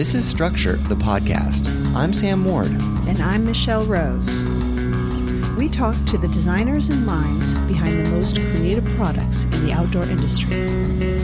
This 0.00 0.14
is 0.14 0.26
Struktur, 0.26 0.76
the 0.88 0.96
podcast. 0.96 1.68
I'm 1.94 2.14
Sam 2.14 2.42
Ward. 2.46 2.70
And 3.06 3.20
I'm 3.20 3.44
Michelle 3.44 3.84
Rose. 3.84 4.44
We 5.58 5.68
talk 5.68 5.94
to 6.06 6.16
the 6.16 6.26
designers 6.28 6.88
and 6.88 7.04
minds 7.04 7.54
behind 7.68 8.06
the 8.06 8.10
most 8.10 8.40
creative 8.40 8.86
products 8.96 9.44
in 9.44 9.66
the 9.66 9.72
outdoor 9.72 10.04
industry. 10.04 10.54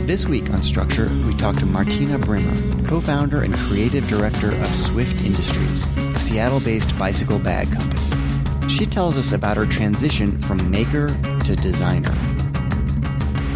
This 0.05 0.27
week 0.27 0.51
on 0.51 0.61
Struktur, 0.61 1.09
we 1.25 1.33
talk 1.33 1.55
to 1.55 1.65
Martina 1.65 2.19
Brimmer, 2.19 2.55
co 2.87 3.01
founder 3.01 3.41
and 3.41 3.55
creative 3.55 4.07
director 4.07 4.51
of 4.51 4.67
Swift 4.67 5.25
Industries, 5.25 5.87
a 5.97 6.19
Seattle 6.19 6.59
based 6.59 6.95
bicycle 6.99 7.39
bag 7.39 7.71
company. 7.71 8.69
She 8.69 8.85
tells 8.85 9.17
us 9.17 9.31
about 9.31 9.57
her 9.57 9.65
transition 9.65 10.39
from 10.39 10.69
maker 10.69 11.07
to 11.45 11.55
designer. 11.55 12.13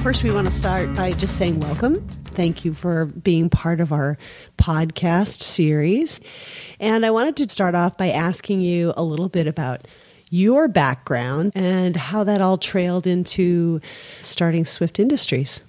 First, 0.02 0.24
we 0.24 0.32
want 0.32 0.48
to 0.48 0.54
start 0.54 0.96
by 0.96 1.12
just 1.12 1.38
saying 1.38 1.60
welcome. 1.60 1.96
Thank 2.08 2.66
you 2.66 2.74
for 2.74 3.06
being 3.06 3.52
part 3.52 3.80
of 3.80 3.92
our 3.92 4.18
podcast 4.58 5.42
series. 5.42 6.20
And 6.80 7.06
I 7.06 7.12
wanted 7.12 7.38
to 7.38 7.48
start 7.48 7.76
off 7.76 8.00
by 8.00 8.10
asking 8.10 8.62
you 8.62 8.96
a 8.98 9.04
little 9.04 9.30
bit 9.30 9.46
about 9.46 9.88
your 10.32 10.68
background 10.68 11.52
and 11.54 11.96
how 11.96 12.24
that 12.24 12.42
all 12.42 12.58
trailed 12.58 13.06
into 13.06 13.80
starting 14.22 14.66
Swift 14.66 14.98
Industries. 14.98 15.62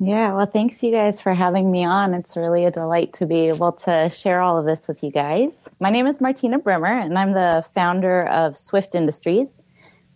Yeah, 0.00 0.32
well, 0.32 0.46
thanks 0.46 0.82
you 0.82 0.90
guys 0.90 1.20
for 1.20 1.32
having 1.32 1.70
me 1.70 1.84
on. 1.84 2.14
It's 2.14 2.36
really 2.36 2.64
a 2.64 2.72
delight 2.72 3.12
to 3.14 3.26
be 3.26 3.48
able 3.50 3.70
to 3.84 4.10
share 4.10 4.40
all 4.40 4.58
of 4.58 4.66
this 4.66 4.88
with 4.88 5.04
you 5.04 5.12
guys. 5.12 5.60
My 5.80 5.90
name 5.90 6.08
is 6.08 6.20
Martina 6.20 6.58
Brimmer, 6.58 6.98
and 6.98 7.16
I'm 7.16 7.34
the 7.34 7.64
founder 7.72 8.26
of 8.26 8.58
Swift 8.58 8.96
Industries. 8.96 9.62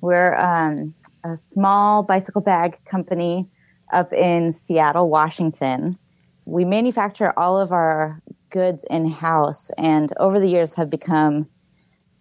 We're 0.00 0.34
um, 0.34 0.94
a 1.24 1.36
small 1.36 2.02
bicycle 2.02 2.40
bag 2.40 2.78
company 2.84 3.48
up 3.92 4.12
in 4.12 4.52
Seattle, 4.52 5.08
Washington. 5.08 5.98
We 6.44 6.64
manufacture 6.64 7.32
all 7.38 7.60
of 7.60 7.72
our 7.72 8.22
goods 8.50 8.84
in 8.90 9.10
house, 9.10 9.70
and 9.76 10.12
over 10.18 10.38
the 10.38 10.48
years 10.48 10.74
have 10.74 10.90
become 10.90 11.48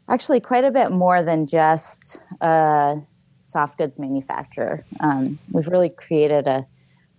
actually 0.10 0.40
quite 0.40 0.64
a 0.64 0.72
bit 0.72 0.92
more 0.92 1.24
than 1.24 1.48
just 1.48 2.20
a 2.42 2.98
soft 3.42 3.78
goods 3.78 3.98
manufacturer. 3.98 4.84
Um, 5.00 5.40
we've 5.54 5.68
really 5.68 5.90
created 5.90 6.48
a 6.48 6.66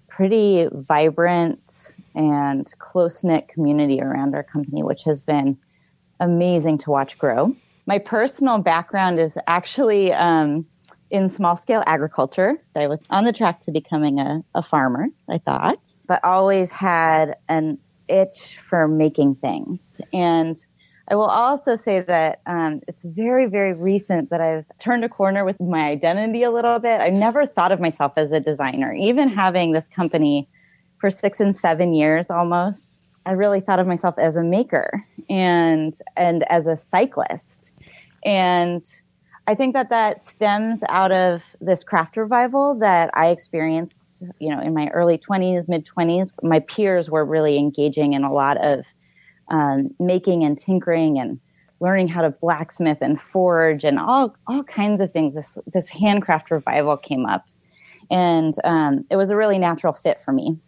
pretty 0.08 0.68
vibrant 0.72 1.94
and 2.14 2.72
close 2.78 3.22
knit 3.22 3.48
community 3.48 4.00
around 4.00 4.34
our 4.34 4.42
company, 4.42 4.82
which 4.82 5.04
has 5.04 5.20
been 5.20 5.58
amazing 6.20 6.78
to 6.78 6.90
watch 6.90 7.18
grow. 7.18 7.54
My 7.86 7.98
personal 7.98 8.58
background 8.58 9.20
is 9.20 9.38
actually 9.46 10.12
um, 10.12 10.66
in 11.10 11.28
small 11.28 11.56
scale 11.56 11.82
agriculture. 11.86 12.58
I 12.74 12.86
was 12.86 13.02
on 13.10 13.24
the 13.24 13.32
track 13.32 13.60
to 13.60 13.70
becoming 13.70 14.18
a, 14.18 14.42
a 14.54 14.62
farmer, 14.62 15.08
I 15.28 15.38
thought, 15.38 15.94
but 16.06 16.24
always 16.24 16.72
had 16.72 17.36
an 17.48 17.78
itch 18.08 18.58
for 18.58 18.88
making 18.88 19.36
things. 19.36 20.00
And 20.12 20.56
I 21.08 21.14
will 21.14 21.24
also 21.24 21.76
say 21.76 22.00
that 22.00 22.40
um, 22.46 22.80
it's 22.88 23.04
very, 23.04 23.46
very 23.46 23.72
recent 23.72 24.30
that 24.30 24.40
I've 24.40 24.66
turned 24.80 25.04
a 25.04 25.08
corner 25.08 25.44
with 25.44 25.60
my 25.60 25.86
identity 25.86 26.42
a 26.42 26.50
little 26.50 26.78
bit. 26.80 27.00
I 27.00 27.10
never 27.10 27.46
thought 27.46 27.70
of 27.70 27.80
myself 27.80 28.12
as 28.16 28.32
a 28.32 28.40
designer, 28.40 28.92
even 28.92 29.28
having 29.28 29.72
this 29.72 29.86
company 29.86 30.48
for 30.98 31.10
six 31.10 31.38
and 31.38 31.54
seven 31.54 31.94
years 31.94 32.30
almost. 32.30 33.02
I 33.24 33.32
really 33.32 33.60
thought 33.60 33.78
of 33.78 33.86
myself 33.86 34.18
as 34.18 34.36
a 34.36 34.42
maker 34.42 35.04
and 35.28 35.94
and 36.16 36.44
as 36.50 36.66
a 36.66 36.76
cyclist, 36.76 37.72
and 38.24 38.84
I 39.48 39.54
think 39.54 39.74
that 39.74 39.90
that 39.90 40.20
stems 40.20 40.82
out 40.88 41.12
of 41.12 41.54
this 41.60 41.84
craft 41.84 42.16
revival 42.16 42.74
that 42.80 43.10
I 43.14 43.28
experienced, 43.28 44.24
you 44.40 44.50
know, 44.54 44.60
in 44.60 44.74
my 44.74 44.88
early 44.88 45.18
20s, 45.18 45.68
mid 45.68 45.86
20s. 45.86 46.32
My 46.42 46.60
peers 46.60 47.10
were 47.10 47.24
really 47.24 47.56
engaging 47.56 48.14
in 48.14 48.24
a 48.24 48.32
lot 48.32 48.56
of 48.64 48.84
um, 49.48 49.94
making 50.00 50.42
and 50.42 50.58
tinkering 50.58 51.18
and 51.18 51.38
learning 51.78 52.08
how 52.08 52.22
to 52.22 52.30
blacksmith 52.30 52.98
and 53.00 53.20
forge 53.20 53.84
and 53.84 54.00
all 54.00 54.34
all 54.48 54.64
kinds 54.64 55.00
of 55.00 55.12
things. 55.12 55.34
This 55.34 55.54
this 55.72 55.88
handcraft 55.90 56.50
revival 56.50 56.96
came 56.96 57.24
up, 57.24 57.46
and 58.10 58.54
um, 58.64 59.04
it 59.10 59.16
was 59.16 59.30
a 59.30 59.36
really 59.36 59.58
natural 59.58 59.92
fit 59.92 60.20
for 60.20 60.32
me. 60.32 60.58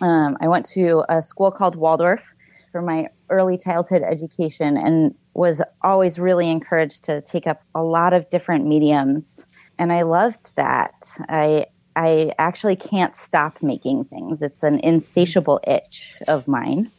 Um, 0.00 0.36
I 0.40 0.46
went 0.46 0.66
to 0.74 1.04
a 1.08 1.20
school 1.22 1.50
called 1.50 1.74
Waldorf 1.74 2.32
for 2.70 2.82
my 2.82 3.08
early 3.30 3.58
childhood 3.58 4.02
education 4.02 4.76
and 4.76 5.14
was 5.36 5.62
always 5.82 6.18
really 6.18 6.50
encouraged 6.50 7.04
to 7.04 7.20
take 7.20 7.46
up 7.46 7.62
a 7.74 7.82
lot 7.82 8.12
of 8.12 8.28
different 8.30 8.66
mediums 8.66 9.44
and 9.78 9.92
I 9.92 10.02
loved 10.02 10.56
that. 10.56 10.94
I 11.28 11.66
I 11.94 12.32
actually 12.38 12.76
can't 12.76 13.16
stop 13.16 13.62
making 13.62 14.04
things. 14.04 14.42
It's 14.42 14.62
an 14.62 14.80
insatiable 14.80 15.60
itch 15.66 16.18
of 16.28 16.46
mine. 16.46 16.90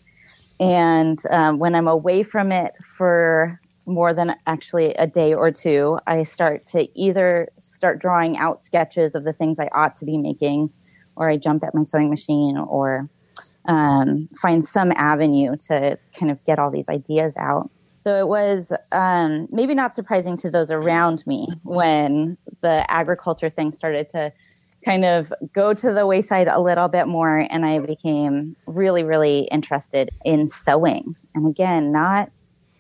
And 0.60 1.20
um, 1.30 1.60
when 1.60 1.76
I'm 1.76 1.88
away 1.88 2.24
from 2.24 2.52
it 2.52 2.74
for 2.84 3.62
more 3.86 4.12
than 4.12 4.36
actually 4.48 4.96
a 4.96 5.06
day 5.06 5.36
or 5.36 5.52
two, 5.52 6.00
I 6.08 6.24
start 6.24 6.66
to 6.68 6.88
either 7.00 7.48
start 7.60 8.00
drawing 8.00 8.38
out 8.38 8.64
sketches 8.64 9.14
of 9.14 9.24
the 9.24 9.34
things 9.34 9.60
I 9.60 9.70
ought 9.72 9.96
to 9.98 10.06
be 10.06 10.18
making, 10.18 10.72
or 11.16 11.30
I 11.30 11.38
jump 11.38 11.64
at 11.64 11.76
my 11.76 11.84
sewing 11.84 12.10
machine, 12.10 12.58
or 12.58 13.08
um, 13.68 14.30
find 14.42 14.66
some 14.66 14.92
avenue 14.96 15.56
to 15.68 16.00
kind 16.20 16.32
of 16.32 16.44
get 16.44 16.58
all 16.58 16.72
these 16.72 16.90
ideas 16.90 17.38
out. 17.38 17.70
So 17.98 18.16
it 18.16 18.28
was 18.28 18.72
um, 18.92 19.48
maybe 19.52 19.76
not 19.76 19.96
surprising 19.96 20.38
to 20.38 20.52
those 20.52 20.72
around 20.72 21.26
me 21.26 21.48
when 21.64 22.38
the 22.62 22.90
agriculture 22.90 23.50
thing 23.50 23.72
started 23.72 24.08
to 24.10 24.32
kind 24.86 25.04
of 25.04 25.34
go 25.54 25.74
to 25.74 25.92
the 25.92 26.06
wayside 26.06 26.48
a 26.48 26.62
little 26.62 26.88
bit 26.88 27.08
more, 27.08 27.40
and 27.40 27.66
I 27.66 27.80
became 27.80 28.56
really, 28.66 29.04
really 29.04 29.50
interested 29.52 30.12
in 30.24 30.48
sewing. 30.48 31.16
And 31.36 31.46
again, 31.48 31.92
not 31.92 32.32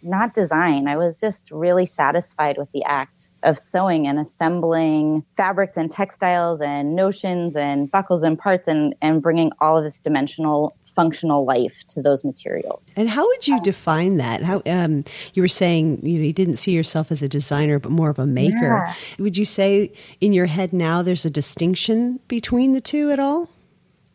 not 0.03 0.33
design. 0.33 0.87
I 0.87 0.95
was 0.95 1.19
just 1.19 1.49
really 1.51 1.85
satisfied 1.85 2.57
with 2.57 2.71
the 2.71 2.83
act 2.83 3.29
of 3.43 3.57
sewing 3.57 4.07
and 4.07 4.19
assembling 4.19 5.25
fabrics 5.35 5.75
and 5.75 5.89
textiles 5.89 6.61
and 6.61 6.95
notions 6.95 7.55
and 7.55 7.91
buckles 7.91 8.23
and 8.23 8.37
parts 8.37 8.67
and, 8.67 8.95
and 9.01 9.21
bringing 9.21 9.51
all 9.59 9.77
of 9.77 9.83
this 9.83 9.99
dimensional 9.99 10.77
functional 10.97 11.45
life 11.45 11.85
to 11.89 12.01
those 12.01 12.23
materials. 12.23 12.91
And 12.95 13.07
how 13.07 13.23
would 13.25 13.47
you 13.47 13.61
define 13.61 14.17
that? 14.17 14.41
How 14.41 14.63
um, 14.65 15.03
you 15.35 15.43
were 15.43 15.47
saying 15.47 15.99
you, 16.01 16.17
know, 16.17 16.25
you 16.25 16.33
didn't 16.33 16.57
see 16.57 16.71
yourself 16.71 17.11
as 17.11 17.21
a 17.21 17.29
designer, 17.29 17.77
but 17.77 17.91
more 17.91 18.09
of 18.09 18.17
a 18.17 18.25
maker. 18.25 18.73
Yeah. 18.87 18.93
Would 19.19 19.37
you 19.37 19.45
say 19.45 19.93
in 20.19 20.33
your 20.33 20.47
head 20.47 20.73
now 20.73 21.03
there's 21.03 21.23
a 21.23 21.29
distinction 21.29 22.19
between 22.27 22.73
the 22.73 22.81
two 22.81 23.11
at 23.11 23.19
all? 23.19 23.47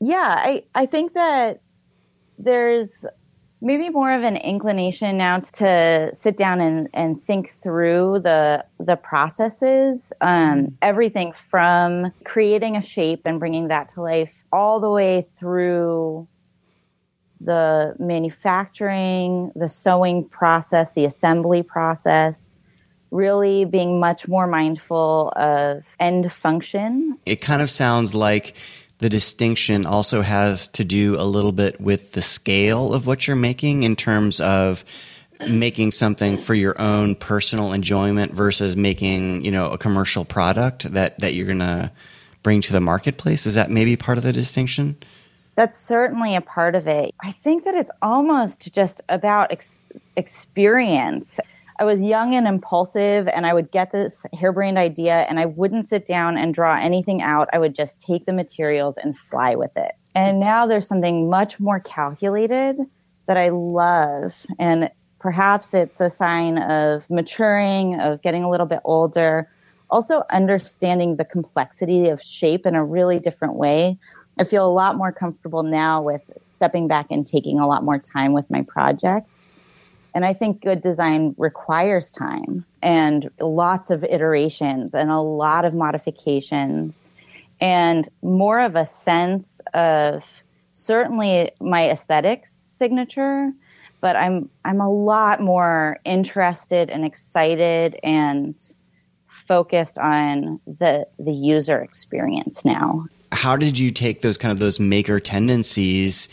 Yeah, 0.00 0.34
I, 0.36 0.64
I 0.74 0.86
think 0.86 1.12
that 1.14 1.60
there's 2.36 3.06
maybe 3.60 3.88
more 3.88 4.12
of 4.12 4.24
an 4.24 4.36
inclination 4.36 5.16
now 5.16 5.38
to 5.38 6.10
sit 6.12 6.36
down 6.36 6.60
and, 6.60 6.88
and 6.92 7.22
think 7.22 7.52
through 7.52 8.18
the 8.18 8.64
the 8.80 8.96
processes 8.96 10.12
um, 10.20 10.76
everything 10.82 11.32
from 11.32 12.12
creating 12.24 12.76
a 12.76 12.82
shape 12.82 13.22
and 13.24 13.38
bringing 13.38 13.68
that 13.68 13.88
to 13.90 14.02
life 14.02 14.42
all 14.52 14.80
the 14.80 14.90
way 14.90 15.22
through 15.22 16.26
the 17.44 17.94
manufacturing, 17.98 19.52
the 19.54 19.68
sewing 19.68 20.24
process, 20.24 20.92
the 20.92 21.04
assembly 21.04 21.62
process, 21.62 22.60
really 23.10 23.64
being 23.64 24.00
much 24.00 24.28
more 24.28 24.46
mindful 24.46 25.32
of 25.36 25.84
end 26.00 26.32
function. 26.32 27.18
It 27.26 27.40
kind 27.40 27.62
of 27.62 27.70
sounds 27.70 28.14
like 28.14 28.56
the 28.98 29.08
distinction 29.08 29.84
also 29.84 30.22
has 30.22 30.68
to 30.68 30.84
do 30.84 31.16
a 31.18 31.24
little 31.24 31.52
bit 31.52 31.80
with 31.80 32.12
the 32.12 32.22
scale 32.22 32.94
of 32.94 33.06
what 33.06 33.26
you're 33.26 33.36
making 33.36 33.82
in 33.82 33.96
terms 33.96 34.40
of 34.40 34.84
making 35.48 35.90
something 35.90 36.38
for 36.38 36.54
your 36.54 36.80
own 36.80 37.16
personal 37.16 37.72
enjoyment 37.72 38.32
versus 38.32 38.76
making, 38.76 39.44
you 39.44 39.50
know, 39.50 39.70
a 39.70 39.78
commercial 39.78 40.24
product 40.24 40.92
that 40.92 41.18
that 41.18 41.34
you're 41.34 41.46
going 41.46 41.58
to 41.58 41.90
bring 42.42 42.60
to 42.60 42.72
the 42.72 42.80
marketplace. 42.80 43.46
Is 43.46 43.56
that 43.56 43.70
maybe 43.70 43.96
part 43.96 44.18
of 44.18 44.24
the 44.24 44.32
distinction? 44.32 44.96
That's 45.54 45.78
certainly 45.78 46.34
a 46.34 46.40
part 46.40 46.74
of 46.74 46.86
it. 46.86 47.14
I 47.22 47.30
think 47.30 47.64
that 47.64 47.74
it's 47.74 47.90
almost 48.00 48.74
just 48.74 49.02
about 49.08 49.52
ex- 49.52 49.82
experience. 50.16 51.38
I 51.78 51.84
was 51.84 52.02
young 52.02 52.34
and 52.34 52.46
impulsive, 52.46 53.28
and 53.28 53.44
I 53.44 53.52
would 53.52 53.70
get 53.70 53.92
this 53.92 54.24
harebrained 54.38 54.78
idea, 54.78 55.26
and 55.28 55.38
I 55.38 55.46
wouldn't 55.46 55.86
sit 55.86 56.06
down 56.06 56.36
and 56.36 56.54
draw 56.54 56.76
anything 56.76 57.20
out. 57.22 57.48
I 57.52 57.58
would 57.58 57.74
just 57.74 58.00
take 58.00 58.24
the 58.24 58.32
materials 58.32 58.96
and 58.96 59.18
fly 59.18 59.54
with 59.54 59.76
it. 59.76 59.92
And 60.14 60.40
now 60.40 60.66
there's 60.66 60.86
something 60.86 61.28
much 61.28 61.58
more 61.60 61.80
calculated 61.80 62.78
that 63.26 63.36
I 63.36 63.48
love. 63.48 64.46
And 64.58 64.90
perhaps 65.18 65.74
it's 65.74 66.00
a 66.00 66.10
sign 66.10 66.58
of 66.58 67.08
maturing, 67.10 68.00
of 68.00 68.22
getting 68.22 68.42
a 68.42 68.50
little 68.50 68.66
bit 68.66 68.80
older, 68.84 69.48
also 69.90 70.24
understanding 70.30 71.16
the 71.16 71.24
complexity 71.24 72.08
of 72.08 72.20
shape 72.20 72.66
in 72.66 72.74
a 72.74 72.84
really 72.84 73.18
different 73.18 73.54
way. 73.54 73.98
I 74.38 74.44
feel 74.44 74.66
a 74.66 74.72
lot 74.72 74.96
more 74.96 75.12
comfortable 75.12 75.62
now 75.62 76.00
with 76.00 76.38
stepping 76.46 76.88
back 76.88 77.06
and 77.10 77.26
taking 77.26 77.60
a 77.60 77.66
lot 77.66 77.84
more 77.84 77.98
time 77.98 78.32
with 78.32 78.50
my 78.50 78.62
projects. 78.62 79.60
And 80.14 80.24
I 80.24 80.32
think 80.32 80.62
good 80.62 80.80
design 80.80 81.34
requires 81.38 82.10
time 82.10 82.64
and 82.82 83.30
lots 83.40 83.90
of 83.90 84.04
iterations 84.04 84.94
and 84.94 85.10
a 85.10 85.20
lot 85.20 85.64
of 85.64 85.74
modifications 85.74 87.08
and 87.60 88.08
more 88.22 88.60
of 88.60 88.74
a 88.74 88.84
sense 88.84 89.60
of 89.72 90.24
certainly 90.72 91.52
my 91.60 91.88
aesthetics 91.88 92.64
signature, 92.76 93.52
but 94.00 94.16
I'm 94.16 94.50
I'm 94.64 94.80
a 94.80 94.90
lot 94.90 95.40
more 95.40 95.98
interested 96.04 96.90
and 96.90 97.04
excited 97.04 97.98
and 98.02 98.54
focused 99.28 99.96
on 99.96 100.60
the 100.66 101.06
the 101.18 101.32
user 101.32 101.78
experience 101.78 102.64
now. 102.64 103.06
How 103.32 103.56
did 103.56 103.78
you 103.78 103.90
take 103.90 104.20
those 104.20 104.38
kind 104.38 104.52
of 104.52 104.58
those 104.58 104.78
maker 104.78 105.18
tendencies 105.18 106.28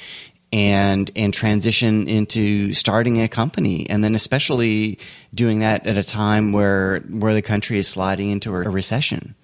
and 0.52 1.10
and 1.16 1.34
transition 1.34 2.08
into 2.08 2.74
starting 2.74 3.22
a 3.22 3.28
company? 3.28 3.90
And 3.90 4.04
then 4.04 4.14
especially 4.16 5.00
doing 5.34 5.60
that 5.60 5.88
at 5.88 5.98
a 5.98 6.04
time 6.04 6.52
where 6.52 7.00
where 7.10 7.34
the 7.34 7.42
country 7.42 7.78
is 7.78 7.88
sliding 7.88 8.30
into 8.30 8.54
a 8.54 8.70
recession. 8.70 9.36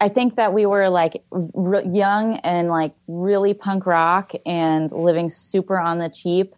I 0.00 0.08
think 0.08 0.36
that 0.36 0.52
we 0.52 0.66
were 0.66 0.88
like 0.88 1.22
young 1.32 2.36
and 2.38 2.68
like 2.68 2.94
really 3.06 3.54
punk 3.54 3.86
rock 3.86 4.32
and 4.44 4.90
living 4.90 5.30
super 5.30 5.78
on 5.78 5.98
the 5.98 6.08
cheap. 6.08 6.54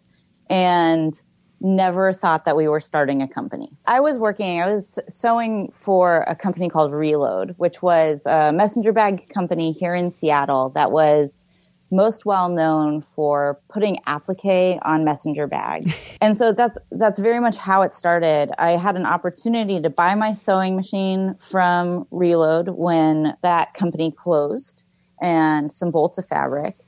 And 0.49 1.13
never 1.59 2.13
thought 2.13 2.45
that 2.45 2.55
we 2.55 2.67
were 2.67 2.79
starting 2.79 3.21
a 3.21 3.27
company. 3.27 3.71
I 3.85 3.99
was 3.99 4.17
working, 4.17 4.61
I 4.61 4.71
was 4.71 4.99
sewing 5.07 5.71
for 5.73 6.23
a 6.27 6.35
company 6.35 6.69
called 6.69 6.91
Reload, 6.93 7.55
which 7.57 7.81
was 7.81 8.25
a 8.25 8.51
messenger 8.51 8.93
bag 8.93 9.27
company 9.29 9.71
here 9.71 9.95
in 9.95 10.11
Seattle 10.11 10.69
that 10.69 10.91
was 10.91 11.43
most 11.91 12.25
well 12.25 12.49
known 12.49 13.01
for 13.01 13.59
putting 13.69 13.97
applique 14.07 14.77
on 14.83 15.03
messenger 15.03 15.47
bags. 15.47 15.93
and 16.21 16.35
so 16.35 16.51
that's 16.51 16.77
that's 16.91 17.19
very 17.19 17.39
much 17.39 17.57
how 17.57 17.81
it 17.81 17.93
started. 17.93 18.51
I 18.57 18.71
had 18.71 18.95
an 18.95 19.05
opportunity 19.05 19.81
to 19.81 19.89
buy 19.89 20.15
my 20.15 20.33
sewing 20.33 20.75
machine 20.75 21.35
from 21.39 22.07
Reload 22.11 22.69
when 22.69 23.35
that 23.41 23.73
company 23.73 24.11
closed 24.11 24.83
and 25.21 25.71
some 25.71 25.91
bolts 25.91 26.17
of 26.17 26.27
fabric. 26.27 26.79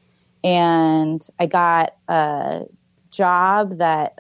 And 0.43 1.25
I 1.39 1.45
got 1.45 1.95
a 2.07 2.65
job 3.09 3.77
that 3.77 4.19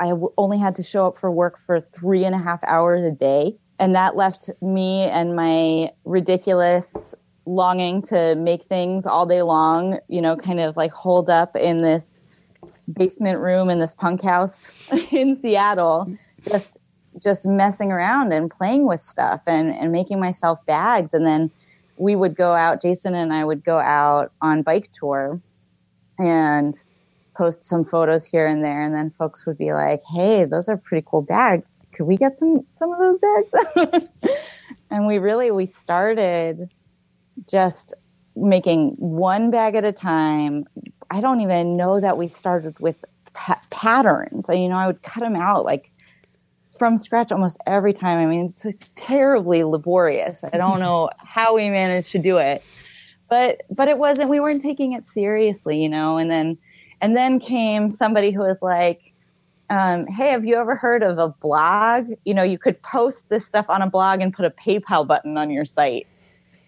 I 0.00 0.12
only 0.36 0.58
had 0.58 0.74
to 0.76 0.82
show 0.82 1.06
up 1.06 1.18
for 1.18 1.30
work 1.30 1.58
for 1.58 1.80
three 1.80 2.24
and 2.24 2.34
a 2.34 2.38
half 2.38 2.60
hours 2.64 3.04
a 3.04 3.10
day. 3.10 3.56
And 3.78 3.94
that 3.94 4.16
left 4.16 4.50
me 4.60 5.02
and 5.02 5.34
my 5.34 5.90
ridiculous 6.04 7.14
longing 7.46 8.02
to 8.02 8.34
make 8.36 8.64
things 8.64 9.06
all 9.06 9.26
day 9.26 9.42
long, 9.42 9.98
you 10.08 10.22
know, 10.22 10.36
kind 10.36 10.60
of 10.60 10.76
like 10.76 10.92
hold 10.92 11.28
up 11.28 11.56
in 11.56 11.82
this 11.82 12.22
basement 12.92 13.38
room 13.38 13.70
in 13.70 13.78
this 13.78 13.94
punk 13.94 14.22
house 14.22 14.70
in 15.10 15.34
Seattle, 15.34 16.16
just 16.42 16.78
just 17.22 17.46
messing 17.46 17.92
around 17.92 18.32
and 18.32 18.50
playing 18.50 18.86
with 18.86 19.02
stuff 19.02 19.42
and, 19.46 19.72
and 19.72 19.92
making 19.92 20.18
myself 20.18 20.64
bags. 20.66 21.14
And 21.14 21.24
then 21.24 21.50
we 21.96 22.16
would 22.16 22.34
go 22.34 22.54
out, 22.54 22.82
Jason 22.82 23.14
and 23.14 23.32
I 23.32 23.44
would 23.44 23.64
go 23.64 23.78
out 23.78 24.32
on 24.40 24.62
bike 24.62 24.90
tour 24.92 25.40
and 26.18 26.82
post 27.34 27.64
some 27.64 27.84
photos 27.84 28.24
here 28.24 28.46
and 28.46 28.64
there. 28.64 28.82
And 28.82 28.94
then 28.94 29.10
folks 29.10 29.46
would 29.46 29.58
be 29.58 29.72
like, 29.72 30.00
Hey, 30.14 30.44
those 30.44 30.68
are 30.68 30.76
pretty 30.76 31.06
cool 31.08 31.22
bags. 31.22 31.84
Could 31.92 32.04
we 32.04 32.16
get 32.16 32.38
some, 32.38 32.66
some 32.72 32.92
of 32.92 32.98
those 32.98 33.18
bags? 33.18 33.54
and 34.90 35.06
we 35.06 35.18
really, 35.18 35.50
we 35.50 35.66
started 35.66 36.70
just 37.48 37.94
making 38.36 38.90
one 38.98 39.50
bag 39.50 39.74
at 39.74 39.84
a 39.84 39.92
time. 39.92 40.64
I 41.10 41.20
don't 41.20 41.40
even 41.40 41.76
know 41.76 42.00
that 42.00 42.16
we 42.16 42.28
started 42.28 42.78
with 42.80 43.04
pa- 43.32 43.60
patterns. 43.70 44.46
You 44.48 44.68
know, 44.68 44.76
I 44.76 44.86
would 44.86 45.02
cut 45.02 45.20
them 45.20 45.36
out 45.36 45.64
like 45.64 45.90
from 46.78 46.98
scratch 46.98 47.30
almost 47.30 47.58
every 47.66 47.92
time. 47.92 48.18
I 48.18 48.26
mean, 48.26 48.46
it's, 48.46 48.64
it's 48.64 48.92
terribly 48.96 49.64
laborious. 49.64 50.42
I 50.52 50.56
don't 50.56 50.80
know 50.80 51.10
how 51.18 51.54
we 51.54 51.70
managed 51.70 52.10
to 52.12 52.18
do 52.18 52.38
it, 52.38 52.64
but 53.28 53.60
but 53.76 53.88
it 53.88 53.98
wasn't. 53.98 54.30
We 54.30 54.40
weren't 54.40 54.62
taking 54.62 54.92
it 54.92 55.06
seriously, 55.06 55.80
you 55.82 55.88
know. 55.88 56.16
And 56.16 56.30
then 56.30 56.58
and 57.04 57.16
then 57.16 57.38
came 57.38 57.90
somebody 57.90 58.30
who 58.30 58.40
was 58.40 58.60
like. 58.62 59.12
Um, 59.70 60.06
hey, 60.06 60.28
have 60.28 60.44
you 60.44 60.56
ever 60.56 60.76
heard 60.76 61.02
of 61.02 61.16
a 61.16 61.30
blog? 61.30 62.10
You 62.26 62.34
know, 62.34 62.42
you 62.42 62.58
could 62.58 62.82
post 62.82 63.30
this 63.30 63.46
stuff 63.46 63.64
on 63.70 63.80
a 63.80 63.88
blog 63.88 64.20
and 64.20 64.32
put 64.32 64.44
a 64.44 64.50
PayPal 64.50 65.06
button 65.06 65.38
on 65.38 65.50
your 65.50 65.64
site 65.64 66.06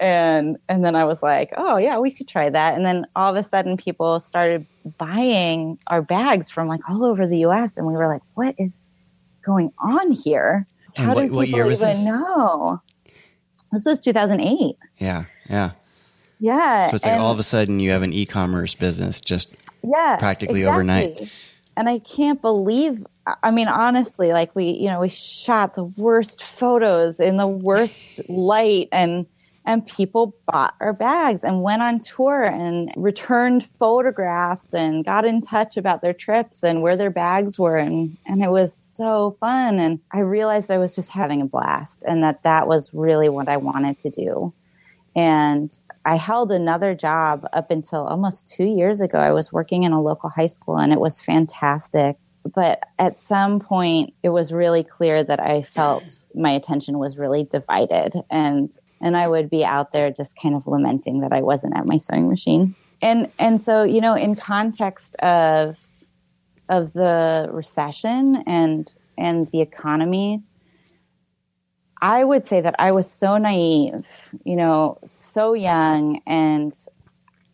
and 0.01 0.59
and 0.69 0.85
then 0.85 0.95
I 0.95 1.05
was 1.05 1.23
like, 1.23 1.53
oh 1.57 1.77
yeah, 1.77 1.99
we 1.99 2.11
could 2.11 2.29
try 2.29 2.51
that. 2.51 2.75
And 2.75 2.85
then 2.85 3.07
all 3.17 3.31
of 3.31 3.37
a 3.37 3.43
sudden, 3.43 3.77
people 3.77 4.21
started 4.21 4.67
buying 4.99 5.79
our 5.87 6.03
bags 6.03 6.51
from 6.51 6.69
like 6.69 6.81
all 6.89 7.05
over 7.05 7.27
the 7.27 7.39
U.S. 7.41 7.77
And 7.77 7.87
we 7.87 7.95
were 7.95 8.09
like, 8.09 8.23
what 8.35 8.55
is 8.59 8.87
going 9.43 9.73
on 9.79 10.13
here? 10.13 10.67
How 10.95 11.15
what, 11.15 11.23
do 11.23 11.29
people 11.29 11.45
even 11.45 11.69
this? 11.69 12.03
know? 12.03 12.81
This 13.73 13.85
was 13.85 14.01
2008. 14.01 14.77
Yeah, 14.99 15.25
yeah, 15.49 15.73
yeah. 16.41 16.91
So 16.91 16.97
it's 16.97 17.05
like 17.05 17.15
and, 17.15 17.23
all 17.23 17.33
of 17.33 17.39
a 17.39 17.43
sudden 17.43 17.81
you 17.81 17.91
have 17.91 18.03
an 18.03 18.13
e-commerce 18.13 18.75
business 18.75 19.21
just 19.21 19.55
yeah, 19.87 20.17
practically 20.19 20.61
exactly. 20.61 20.75
overnight. 20.75 21.33
And 21.77 21.89
I 21.89 21.99
can't 21.99 22.41
believe 22.41 23.05
I 23.43 23.51
mean, 23.51 23.69
honestly, 23.69 24.33
like 24.33 24.55
we, 24.55 24.71
you 24.71 24.89
know, 24.89 25.01
we 25.01 25.09
shot 25.09 25.75
the 25.75 25.85
worst 25.85 26.43
photos 26.43 27.19
in 27.19 27.37
the 27.39 27.47
worst 27.47 28.21
light 28.29 28.89
and 28.93 29.27
and 29.69 29.85
people 29.85 30.37
bought 30.47 30.75
our 30.81 30.93
bags 30.93 31.43
and 31.43 31.61
went 31.61 31.83
on 31.83 31.99
tour 31.99 32.45
and 32.45 32.93
returned 32.97 33.65
photographs 33.65 34.73
and 34.73 35.05
got 35.05 35.25
in 35.25 35.41
touch 35.41 35.77
about 35.77 36.03
their 36.03 36.15
trips 36.15 36.63
and 36.63 36.83
where 36.83 36.97
their 36.97 37.11
bags 37.11 37.59
were 37.59 37.77
and, 37.77 38.17
and 38.27 38.45
it 38.45 38.51
was 38.53 38.73
so 38.73 39.33
fun 39.33 39.81
and 39.81 39.99
i 40.13 40.21
realized 40.21 40.71
i 40.71 40.79
was 40.79 40.95
just 40.95 41.11
having 41.11 41.43
a 41.43 41.47
blast 41.47 42.05
and 42.07 42.23
that 42.23 42.45
that 42.45 42.69
was 42.69 42.95
really 42.95 43.29
what 43.29 43.49
i 43.49 43.57
wanted 43.57 43.99
to 43.99 44.09
do 44.09 44.53
and 45.17 45.81
i 46.05 46.15
held 46.17 46.53
another 46.53 46.95
job 46.95 47.45
up 47.53 47.71
until 47.71 48.07
almost 48.07 48.47
two 48.47 48.67
years 48.67 49.01
ago 49.01 49.19
i 49.19 49.33
was 49.33 49.53
working 49.53 49.83
in 49.83 49.93
a 49.93 50.01
local 50.01 50.31
high 50.31 50.47
school 50.47 50.79
and 50.79 50.93
it 50.93 51.01
was 51.01 51.21
fantastic 51.21 52.17
but 52.55 52.81
at 53.01 53.19
some 53.19 53.59
point 53.59 54.15
it 54.23 54.29
was 54.29 54.53
really 54.53 54.85
clear 54.85 55.25
that 55.25 55.41
i 55.41 55.63
felt 55.63 56.21
my 56.35 56.51
attention 56.51 56.99
was 56.99 57.19
really 57.19 57.43
divided 57.43 58.15
and 58.31 58.79
and 59.01 59.17
I 59.17 59.29
would 59.29 59.51
be 59.51 59.65
out 59.65 59.93
there 59.93 60.11
just 60.11 60.37
kind 60.41 60.55
of 60.55 60.67
lamenting 60.67 61.21
that 61.21 61.33
I 61.33 61.43
wasn't 61.43 61.77
at 61.77 61.87
my 61.87 61.97
sewing 61.97 62.29
machine. 62.29 62.75
And 63.03 63.31
and 63.39 63.61
so 63.61 63.83
you 63.83 64.01
know, 64.01 64.15
in 64.15 64.35
context 64.35 65.17
of 65.17 65.79
of 66.69 66.93
the 66.93 67.49
recession 67.53 68.43
and 68.47 68.93
and 69.19 69.49
the 69.49 69.61
economy, 69.61 70.43
I 72.03 72.25
would 72.25 72.45
say 72.45 72.61
that 72.61 72.75
I 72.79 72.93
was 72.93 73.11
so 73.11 73.39
naive, 73.39 74.07
you 74.45 74.57
know, 74.57 74.99
so 75.07 75.55
young 75.55 76.21
and 76.27 76.77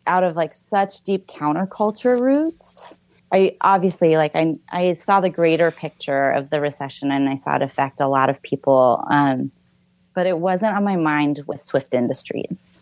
out 0.06 0.24
of 0.24 0.34
like 0.34 0.52
such 0.52 1.02
deep 1.02 1.26
counterculture 1.28 2.20
roots. 2.20 2.98
I 3.32 3.56
obviously 3.60 4.16
like 4.16 4.32
I 4.34 4.56
I 4.70 4.92
saw 4.94 5.20
the 5.20 5.30
greater 5.30 5.70
picture 5.70 6.30
of 6.30 6.50
the 6.50 6.60
recession 6.60 7.10
and 7.12 7.28
I 7.28 7.36
saw 7.36 7.56
it 7.56 7.62
affect 7.62 8.00
a 8.00 8.08
lot 8.08 8.28
of 8.28 8.42
people. 8.42 9.04
Um, 9.08 9.52
but 10.14 10.26
it 10.26 10.38
wasn't 10.38 10.74
on 10.74 10.84
my 10.84 10.96
mind 10.96 11.42
with 11.46 11.62
Swift 11.62 11.94
Industries. 11.94 12.80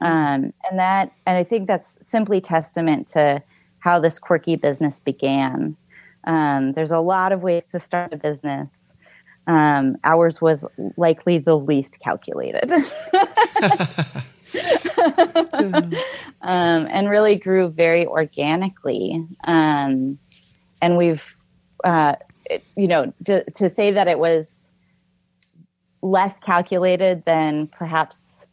Um, 0.00 0.52
and 0.68 0.78
that, 0.78 1.12
and 1.26 1.38
I 1.38 1.44
think 1.44 1.68
that's 1.68 1.96
simply 2.04 2.40
testament 2.40 3.08
to 3.08 3.42
how 3.78 4.00
this 4.00 4.18
quirky 4.18 4.56
business 4.56 4.98
began. 4.98 5.76
Um, 6.24 6.72
there's 6.72 6.90
a 6.90 7.00
lot 7.00 7.32
of 7.32 7.42
ways 7.42 7.66
to 7.66 7.80
start 7.80 8.12
a 8.12 8.16
business. 8.16 8.68
Um, 9.46 9.96
ours 10.04 10.40
was 10.40 10.64
likely 10.96 11.38
the 11.38 11.56
least 11.58 11.98
calculated. 12.00 12.64
um, 16.42 16.86
and 16.90 17.08
really 17.08 17.36
grew 17.36 17.68
very 17.68 18.06
organically. 18.06 19.26
Um, 19.44 20.18
and 20.80 20.96
we've, 20.96 21.36
uh, 21.84 22.16
it, 22.46 22.64
you 22.76 22.86
know, 22.86 23.12
to, 23.24 23.48
to 23.52 23.70
say 23.70 23.90
that 23.90 24.08
it 24.08 24.18
was 24.18 24.48
less 26.02 26.38
calculated 26.40 27.24
than 27.24 27.68
perhaps 27.68 28.46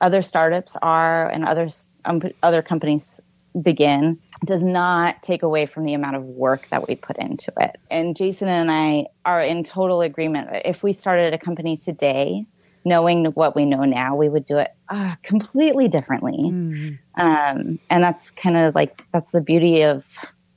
other 0.00 0.22
startups 0.22 0.76
are 0.82 1.28
and 1.28 1.44
other 1.44 1.68
um, 2.04 2.22
other 2.42 2.62
companies 2.62 3.20
begin 3.62 4.18
does 4.44 4.62
not 4.62 5.22
take 5.22 5.42
away 5.42 5.66
from 5.66 5.84
the 5.84 5.94
amount 5.94 6.16
of 6.16 6.24
work 6.24 6.68
that 6.68 6.86
we 6.86 6.94
put 6.94 7.16
into 7.16 7.52
it. 7.58 7.76
And 7.90 8.16
Jason 8.16 8.48
and 8.48 8.70
I 8.70 9.06
are 9.24 9.42
in 9.42 9.64
total 9.64 10.02
agreement 10.02 10.50
that 10.50 10.68
if 10.68 10.82
we 10.82 10.92
started 10.92 11.32
a 11.32 11.38
company 11.38 11.76
today, 11.76 12.46
knowing 12.84 13.26
what 13.26 13.56
we 13.56 13.64
know 13.64 13.84
now, 13.84 14.14
we 14.14 14.28
would 14.28 14.46
do 14.46 14.58
it 14.58 14.74
uh, 14.88 15.16
completely 15.22 15.88
differently. 15.88 16.38
Mm. 16.38 16.98
Um, 17.16 17.78
and 17.90 18.02
that's 18.02 18.30
kind 18.30 18.56
of 18.56 18.74
like 18.74 19.02
that's 19.12 19.30
the 19.30 19.40
beauty 19.40 19.82
of 19.82 20.04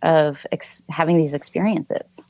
of 0.02 0.46
ex- 0.52 0.82
having 0.90 1.18
these 1.18 1.34
experiences. 1.34 2.22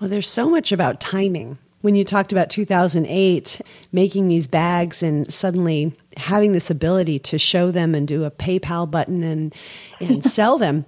Well, 0.00 0.10
there's 0.10 0.28
so 0.28 0.50
much 0.50 0.72
about 0.72 1.00
timing 1.00 1.58
when 1.84 1.94
you 1.94 2.02
talked 2.02 2.32
about 2.32 2.48
2008, 2.48 3.60
making 3.92 4.28
these 4.28 4.46
bags 4.46 5.02
and 5.02 5.30
suddenly 5.30 5.94
having 6.16 6.52
this 6.52 6.70
ability 6.70 7.18
to 7.18 7.38
show 7.38 7.70
them 7.70 7.94
and 7.94 8.08
do 8.08 8.24
a 8.24 8.30
PayPal 8.30 8.90
button 8.90 9.22
and, 9.22 9.54
and 10.00 10.24
sell 10.38 10.56
them, 10.56 10.86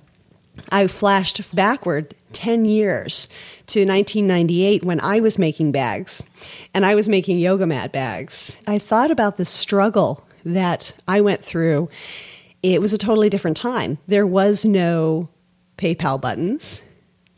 I 0.70 0.86
flashed 0.86 1.54
backward 1.54 2.14
10 2.32 2.64
years 2.64 3.28
to 3.68 3.80
1998 3.80 4.84
when 4.84 5.00
I 5.00 5.20
was 5.20 5.38
making 5.38 5.72
bags 5.72 6.22
and 6.74 6.84
I 6.86 6.94
was 6.94 7.08
making 7.08 7.38
yoga 7.38 7.66
mat 7.66 7.92
bags. 7.92 8.60
I 8.66 8.78
thought 8.78 9.10
about 9.10 9.36
the 9.36 9.44
struggle 9.44 10.26
that 10.44 10.92
I 11.08 11.20
went 11.20 11.42
through. 11.42 11.88
It 12.62 12.80
was 12.80 12.92
a 12.92 12.98
totally 12.98 13.30
different 13.30 13.56
time. 13.56 13.98
There 14.06 14.26
was 14.26 14.64
no 14.64 15.28
PayPal 15.78 16.20
buttons 16.20 16.82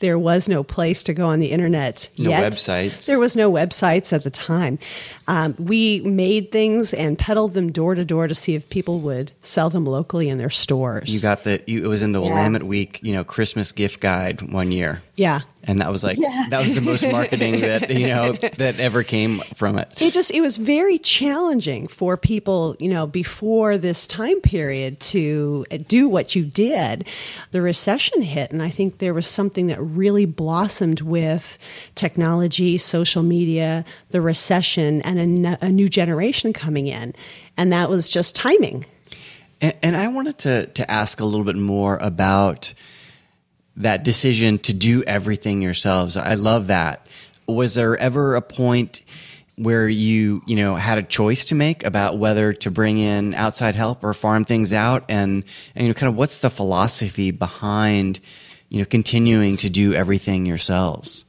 there 0.01 0.19
was 0.19 0.49
no 0.49 0.63
place 0.63 1.03
to 1.05 1.13
go 1.15 1.27
on 1.27 1.41
the 1.41 1.49
internet 1.49 2.09
No 2.19 2.31
yet. 2.31 2.53
websites. 2.53 3.07
There 3.07 3.19
was 3.19 3.35
no 3.37 3.51
websites 3.51 4.13
at 4.13 4.23
the 4.23 4.31
time. 4.31 4.79
Um, 5.27 5.55
we 5.59 6.01
made 6.03 6.53
things 6.53 6.95
and 6.95 7.19
peddled 7.19 7.53
them 7.55 7.73
door 7.73 7.95
to 7.95 8.05
door 8.05 8.29
to 8.29 8.35
see 8.35 8.55
if 8.55 8.69
people 8.71 9.01
would 9.01 9.33
sell 9.43 9.71
them 9.71 9.85
locally 9.85 10.29
in 10.29 10.39
their 10.39 10.51
stores. 10.51 11.13
You 11.13 11.21
got 11.21 11.45
the. 11.45 11.63
You, 11.67 11.85
it 11.85 11.89
was 11.89 12.03
in 12.03 12.13
the 12.13 12.23
Yeah. 12.23 12.35
Willamette 12.35 12.63
Week, 12.63 13.01
you 13.03 13.13
know, 13.13 13.25
Christmas 13.25 13.73
gift 13.73 14.01
guide 14.01 14.41
one 14.53 14.71
year, 14.73 15.03
yeah. 15.17 15.41
And 15.69 15.79
that 15.79 15.93
was 15.93 16.03
like 16.03 16.19
that 16.19 16.61
was 16.61 16.75
the 16.75 16.81
most 16.81 17.07
marketing 17.07 17.61
that 17.61 17.91
you 17.91 18.09
know 18.09 18.33
that 18.57 18.81
ever 18.81 19.05
came 19.05 19.39
from 19.55 19.79
it. 19.79 19.89
it 20.01 20.13
just 20.13 20.33
it 20.33 20.41
was 20.41 20.57
very 20.57 20.99
challenging 20.99 21.87
for 21.87 22.17
people 22.17 22.75
you 22.81 22.89
know 22.89 23.07
before 23.07 23.79
this 23.79 24.09
time 24.09 24.41
period 24.41 24.99
to 24.99 25.65
uh, 25.71 25.79
do 25.87 26.09
what 26.09 26.35
you 26.35 26.45
did. 26.45 27.07
The 27.53 27.63
recession 27.63 28.23
hit 28.23 28.51
and 28.51 28.63
i 28.63 28.69
think 28.69 28.99
there 28.99 29.15
was 29.15 29.27
something 29.27 29.69
that 29.69 29.81
really 29.81 30.25
blossomed 30.25 31.01
with 31.03 31.59
technology 31.95 32.79
social 32.79 33.23
media 33.23 33.85
the 34.11 34.21
recession 34.21 35.03
and 35.03 35.19
a, 35.19 35.49
n- 35.49 35.59
a 35.61 35.69
new 35.69 35.89
generation 35.89 36.53
coming 36.53 36.87
in. 36.87 37.15
And 37.57 37.73
that 37.73 37.89
was 37.89 38.09
just 38.09 38.35
timing. 38.35 38.85
And, 39.61 39.75
and 39.83 39.97
I 39.97 40.09
wanted 40.09 40.39
to 40.39 40.67
to 40.67 40.91
ask 40.91 41.21
a 41.21 41.25
little 41.25 41.45
bit 41.45 41.57
more 41.57 41.97
about 41.99 42.73
that 43.79 44.05
decision 44.05 44.59
to 44.59 44.73
do 44.73 45.03
everything 45.05 45.63
yourselves. 45.63 46.17
I 46.17 46.35
love 46.35 46.67
that. 46.67 47.07
Was 47.47 47.75
there 47.75 47.97
ever 47.97 48.37
a 48.37 48.43
point 48.43 49.01
where 49.57 49.89
you 49.89 50.41
you 50.47 50.57
know 50.57 50.77
had 50.77 50.99
a 50.99 51.03
choice 51.03 51.47
to 51.47 51.55
make 51.55 51.85
about 51.85 52.19
whether 52.19 52.53
to 52.53 52.71
bring 52.71 52.99
in 52.99 53.35
outside 53.35 53.75
help 53.75 54.05
or 54.05 54.15
farm 54.15 54.45
things 54.45 54.73
out, 54.73 55.05
and 55.09 55.45
and 55.75 55.87
you 55.87 55.89
know 55.89 55.95
kind 55.95 56.11
of 56.11 56.17
what's 56.17 56.39
the 56.41 56.51
philosophy 56.51 57.31
behind 57.31 58.21
you 58.69 58.79
know 58.79 58.85
continuing 58.85 59.57
to 59.57 59.71
do 59.71 59.95
everything 59.95 60.47
yourselves? 60.47 61.25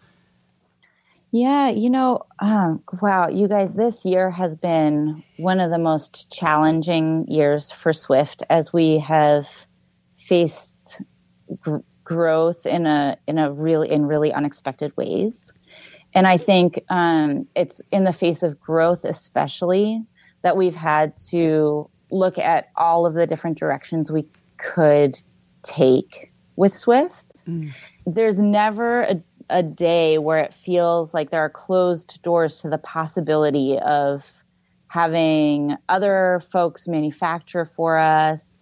Yeah, 1.32 1.70
you 1.70 1.92
know, 1.92 2.26
um, 2.40 2.84
wow, 3.04 3.30
you 3.30 3.48
guys, 3.48 3.76
this 3.76 4.04
year 4.04 4.32
has 4.32 4.56
been 4.56 5.24
one 5.38 5.60
of 5.60 5.70
the 5.70 5.78
most 5.78 6.32
challenging 6.32 7.28
years 7.28 7.72
for 7.72 7.94
Swift 7.94 8.42
as 8.50 8.74
we 8.74 8.98
have 8.98 9.48
faced 10.18 11.04
growth 12.10 12.66
in 12.66 12.88
a 12.88 13.16
in 13.28 13.38
a 13.38 13.52
really 13.52 13.90
in 13.92 14.08
really 14.08 14.34
unexpected 14.34 14.92
ways. 14.98 15.54
And 16.16 16.26
I 16.26 16.38
think 16.38 16.84
um, 16.90 17.48
it's 17.56 17.84
in 17.92 18.04
the 18.04 18.14
face 18.14 18.42
of 18.42 18.60
growth, 18.60 19.06
especially, 19.06 20.02
that 20.42 20.58
we've 20.58 20.74
had 20.74 21.16
to 21.30 21.88
look 22.10 22.40
at 22.40 22.70
all 22.76 23.06
of 23.06 23.14
the 23.14 23.28
different 23.28 23.60
directions 23.60 24.12
we 24.12 24.26
could 24.58 25.20
take 25.62 26.32
with 26.56 26.76
Swift. 26.76 27.44
There's 28.08 28.40
never 28.40 29.02
a, 29.02 29.22
a 29.52 29.62
day 29.62 30.18
where 30.18 30.40
it 30.40 30.52
feels 30.52 31.14
like 31.14 31.30
there 31.30 31.42
are 31.42 31.50
closed 31.50 32.20
doors 32.24 32.60
to 32.62 32.70
the 32.70 32.80
possibility 32.80 33.78
of 33.78 34.26
having 34.88 35.76
other 35.90 36.42
folks 36.52 36.88
manufacture 36.88 37.66
for 37.66 38.00
us. 38.00 38.59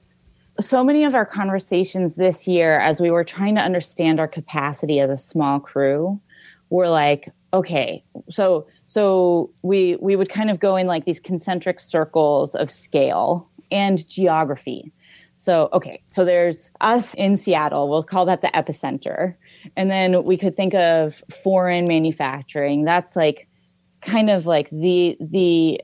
So 0.60 0.84
many 0.84 1.04
of 1.04 1.14
our 1.14 1.26
conversations 1.26 2.16
this 2.16 2.48
year, 2.48 2.80
as 2.80 3.00
we 3.00 3.12
were 3.12 3.24
trying 3.24 3.56
to 3.56 3.62
understand 3.62 4.20
our 4.20 4.28
capacity 4.28 5.00
as 5.00 5.10
a 5.10 5.18
small 5.18 5.60
crew, 5.60 6.20
were 6.70 6.90
like, 6.90 7.32
okay, 7.54 8.04
so 8.30 8.68
so 8.88 9.52
we 9.62 9.96
we 9.98 10.16
would 10.16 10.30
kind 10.30 10.50
of 10.50 10.60
go 10.60 10.76
in 10.76 10.88
like 10.88 11.06
these 11.06 11.20
concentric 11.20 11.80
circles 11.80 12.56
of 12.56 12.72
scale 12.72 13.50
and 13.72 14.08
geography. 14.08 14.92
So, 15.38 15.70
okay, 15.72 16.02
so 16.10 16.26
there's 16.26 16.72
us 16.82 17.14
in 17.14 17.38
Seattle. 17.38 17.90
We'll 17.90 18.04
call 18.04 18.26
that 18.26 18.42
the 18.42 18.48
epicenter. 18.48 19.36
And 19.76 19.90
then 19.92 20.24
we 20.24 20.36
could 20.36 20.56
think 20.56 20.74
of 20.74 21.24
foreign 21.44 21.86
manufacturing. 21.86 22.86
That's 22.86 23.16
like 23.16 23.48
kind 24.02 24.30
of 24.30 24.46
like 24.46 24.70
the 24.72 25.18
the 25.20 25.82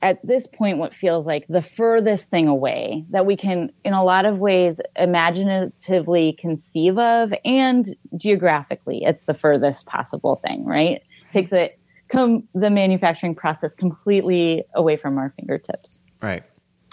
at 0.00 0.24
this 0.24 0.46
point 0.46 0.78
what 0.78 0.94
feels 0.94 1.26
like 1.26 1.44
the 1.48 1.62
furthest 1.62 2.30
thing 2.30 2.46
away 2.46 3.04
that 3.10 3.26
we 3.26 3.36
can 3.36 3.70
in 3.84 3.92
a 3.92 4.04
lot 4.04 4.24
of 4.24 4.38
ways 4.38 4.80
imaginatively 4.96 6.32
conceive 6.34 6.98
of 6.98 7.34
and 7.44 7.96
geographically 8.16 9.02
it's 9.02 9.24
the 9.24 9.34
furthest 9.34 9.86
possible 9.86 10.36
thing, 10.36 10.64
right? 10.64 11.02
Takes 11.32 11.52
it 11.52 11.78
come 12.08 12.48
the 12.54 12.70
manufacturing 12.70 13.34
process 13.34 13.74
completely 13.74 14.64
away 14.74 14.96
from 14.96 15.18
our 15.18 15.30
fingertips. 15.30 16.00
Right. 16.22 16.42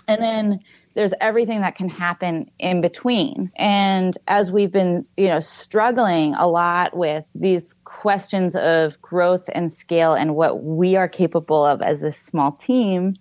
And 0.08 0.22
then 0.22 0.60
there's 0.96 1.14
everything 1.20 1.62
that 1.62 1.76
can 1.76 1.90
happen 1.90 2.46
in 2.58 2.82
between. 2.82 3.52
And 3.58 4.18
as 4.28 4.50
we've 4.52 4.72
been, 4.72 5.06
you 5.18 5.28
know, 5.28 5.42
struggling 5.42 6.34
a 6.36 6.48
lot 6.48 6.96
with 6.96 7.30
these 7.36 7.76
questions 7.84 8.56
of 8.56 9.00
growth 9.02 9.50
and 9.54 9.72
scale 9.72 10.14
and 10.14 10.36
what 10.36 10.64
we 10.64 10.96
are 10.96 11.10
capable 11.10 11.64
of 11.64 11.82
as 11.82 12.00
this 12.00 12.18
small 12.18 12.54
team, 12.54 13.16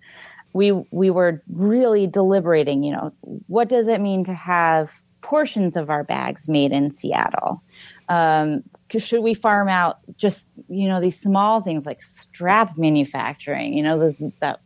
we 0.52 0.70
we 0.92 1.10
were 1.10 1.42
really 1.52 2.06
deliberating, 2.06 2.84
you 2.84 2.92
know, 2.92 3.12
what 3.48 3.68
does 3.68 3.88
it 3.88 4.00
mean 4.00 4.24
to 4.24 4.34
have 4.34 4.92
portions 5.20 5.76
of 5.76 5.90
our 5.90 6.04
bags 6.04 6.48
made 6.48 6.70
in 6.70 6.92
Seattle? 6.92 7.60
Um, 8.08 8.62
should 8.96 9.22
we 9.22 9.34
farm 9.34 9.68
out 9.68 9.98
just, 10.16 10.48
you 10.68 10.86
know, 10.86 11.00
these 11.00 11.18
small 11.18 11.60
things 11.60 11.86
like 11.86 12.02
strap 12.02 12.78
manufacturing, 12.78 13.74
you 13.74 13.82
know, 13.82 13.98
those 13.98 14.22
that 14.38 14.60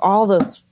all 0.00 0.26
those 0.26 0.64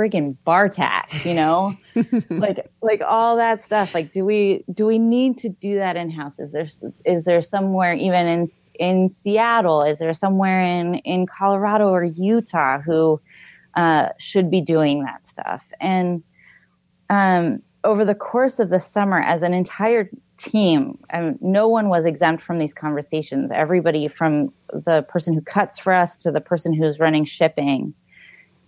freaking 0.00 0.36
bar 0.44 0.68
tacks, 0.68 1.26
you 1.26 1.34
know, 1.34 1.76
like 2.30 2.70
like 2.80 3.02
all 3.06 3.36
that 3.36 3.62
stuff. 3.62 3.94
Like, 3.94 4.12
do 4.12 4.24
we 4.24 4.64
do 4.72 4.86
we 4.86 4.98
need 4.98 5.36
to 5.38 5.50
do 5.50 5.76
that 5.76 5.96
in 5.96 6.10
house? 6.10 6.38
Is 6.38 6.52
there 6.52 6.66
is 7.04 7.24
there 7.24 7.42
somewhere 7.42 7.92
even 7.92 8.26
in 8.26 8.48
in 8.78 9.08
Seattle? 9.10 9.82
Is 9.82 9.98
there 9.98 10.14
somewhere 10.14 10.62
in 10.62 10.96
in 10.96 11.26
Colorado 11.26 11.88
or 11.88 12.04
Utah 12.04 12.80
who 12.80 13.20
uh, 13.74 14.08
should 14.18 14.50
be 14.50 14.62
doing 14.62 15.04
that 15.04 15.26
stuff? 15.26 15.64
And 15.80 16.22
um, 17.10 17.60
over 17.84 18.04
the 18.04 18.14
course 18.14 18.58
of 18.58 18.70
the 18.70 18.80
summer, 18.80 19.20
as 19.20 19.42
an 19.42 19.52
entire 19.52 20.10
team, 20.38 20.98
um, 21.12 21.36
no 21.42 21.68
one 21.68 21.90
was 21.90 22.06
exempt 22.06 22.42
from 22.42 22.58
these 22.58 22.72
conversations. 22.72 23.50
Everybody 23.52 24.08
from 24.08 24.52
the 24.72 25.04
person 25.08 25.34
who 25.34 25.42
cuts 25.42 25.78
for 25.78 25.92
us 25.92 26.16
to 26.18 26.32
the 26.32 26.40
person 26.40 26.72
who's 26.72 26.98
running 26.98 27.26
shipping 27.26 27.94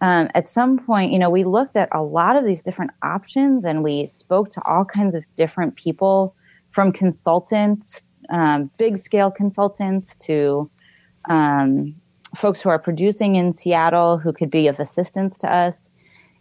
um, 0.02 0.28
at 0.34 0.48
some 0.48 0.78
point, 0.78 1.12
you 1.12 1.18
know, 1.18 1.30
we 1.30 1.44
looked 1.44 1.76
at 1.76 1.88
a 1.92 2.02
lot 2.02 2.36
of 2.36 2.44
these 2.44 2.60
different 2.60 2.90
options 3.04 3.64
and 3.64 3.84
we 3.84 4.04
spoke 4.06 4.50
to 4.50 4.62
all 4.66 4.84
kinds 4.84 5.14
of 5.14 5.24
different 5.36 5.76
people 5.76 6.34
from 6.70 6.90
consultants, 6.90 8.04
um, 8.28 8.68
big 8.78 8.96
scale 8.96 9.30
consultants 9.30 10.16
to 10.16 10.68
um, 11.30 11.94
folks 12.36 12.60
who 12.60 12.68
are 12.68 12.80
producing 12.80 13.36
in 13.36 13.52
Seattle 13.52 14.18
who 14.18 14.32
could 14.32 14.50
be 14.50 14.66
of 14.66 14.80
assistance 14.80 15.38
to 15.38 15.54
us. 15.54 15.88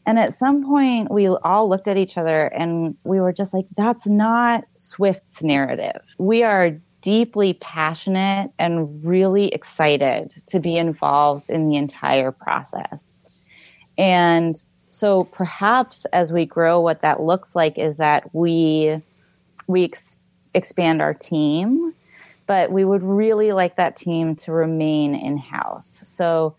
And 0.07 0.17
at 0.17 0.33
some 0.33 0.65
point, 0.65 1.11
we 1.11 1.27
all 1.27 1.69
looked 1.69 1.87
at 1.87 1.97
each 1.97 2.17
other 2.17 2.47
and 2.47 2.97
we 3.03 3.19
were 3.19 3.31
just 3.31 3.53
like, 3.53 3.67
that's 3.77 4.07
not 4.07 4.63
Swift's 4.75 5.43
narrative. 5.43 6.01
We 6.17 6.41
are 6.41 6.81
deeply 7.01 7.53
passionate 7.53 8.51
and 8.57 9.05
really 9.05 9.49
excited 9.49 10.41
to 10.47 10.59
be 10.59 10.77
involved 10.77 11.51
in 11.51 11.69
the 11.69 11.75
entire 11.75 12.31
process. 12.31 13.20
And 14.01 14.61
so 14.89 15.25
perhaps 15.25 16.05
as 16.05 16.31
we 16.31 16.43
grow, 16.43 16.79
what 16.79 17.03
that 17.03 17.21
looks 17.21 17.55
like 17.55 17.77
is 17.77 17.97
that 17.97 18.33
we 18.33 18.99
we 19.67 19.83
ex- 19.83 20.17
expand 20.55 21.03
our 21.03 21.13
team, 21.13 21.93
but 22.47 22.71
we 22.71 22.83
would 22.83 23.03
really 23.03 23.51
like 23.51 23.75
that 23.75 23.95
team 23.95 24.35
to 24.37 24.51
remain 24.51 25.13
in 25.13 25.37
house. 25.37 26.01
So 26.05 26.55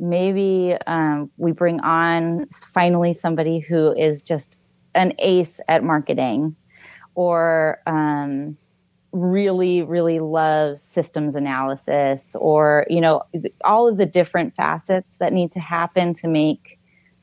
maybe 0.00 0.74
um, 0.86 1.30
we 1.36 1.52
bring 1.52 1.80
on 1.80 2.46
finally 2.72 3.12
somebody 3.12 3.58
who 3.58 3.92
is 3.92 4.22
just 4.22 4.58
an 4.94 5.12
ace 5.18 5.60
at 5.68 5.84
marketing, 5.84 6.56
or 7.14 7.78
um, 7.86 8.56
really 9.12 9.82
really 9.82 10.18
loves 10.18 10.80
systems 10.80 11.36
analysis, 11.36 12.34
or 12.36 12.86
you 12.88 13.02
know 13.02 13.22
all 13.64 13.86
of 13.86 13.98
the 13.98 14.06
different 14.06 14.54
facets 14.54 15.18
that 15.18 15.34
need 15.34 15.52
to 15.52 15.60
happen 15.60 16.14
to 16.14 16.26
make 16.26 16.75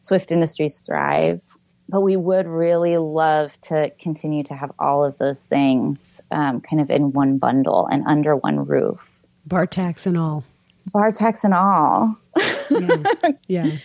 Swift 0.04 0.32
Industries 0.32 0.80
thrive. 0.80 1.42
But 1.90 2.02
we 2.02 2.16
would 2.16 2.46
really 2.48 2.98
love 2.98 3.60
to 3.62 3.92
continue 4.00 4.44
to 4.44 4.54
have 4.54 4.72
all 4.80 5.04
of 5.04 5.18
those 5.18 5.42
things 5.42 6.22
um, 6.32 6.62
kind 6.62 6.82
of 6.82 6.90
in 6.90 7.14
one 7.14 7.38
bundle 7.38 7.88
and 7.92 8.04
under 8.06 8.36
one 8.36 8.66
roof. 8.66 9.22
bar 9.46 9.66
tacks 9.66 10.06
and 10.06 10.18
all 10.18 10.44
Bar 10.92 11.12
tacks 11.14 11.44
and 11.44 11.54
all. 11.54 12.18
yeah 13.48 13.72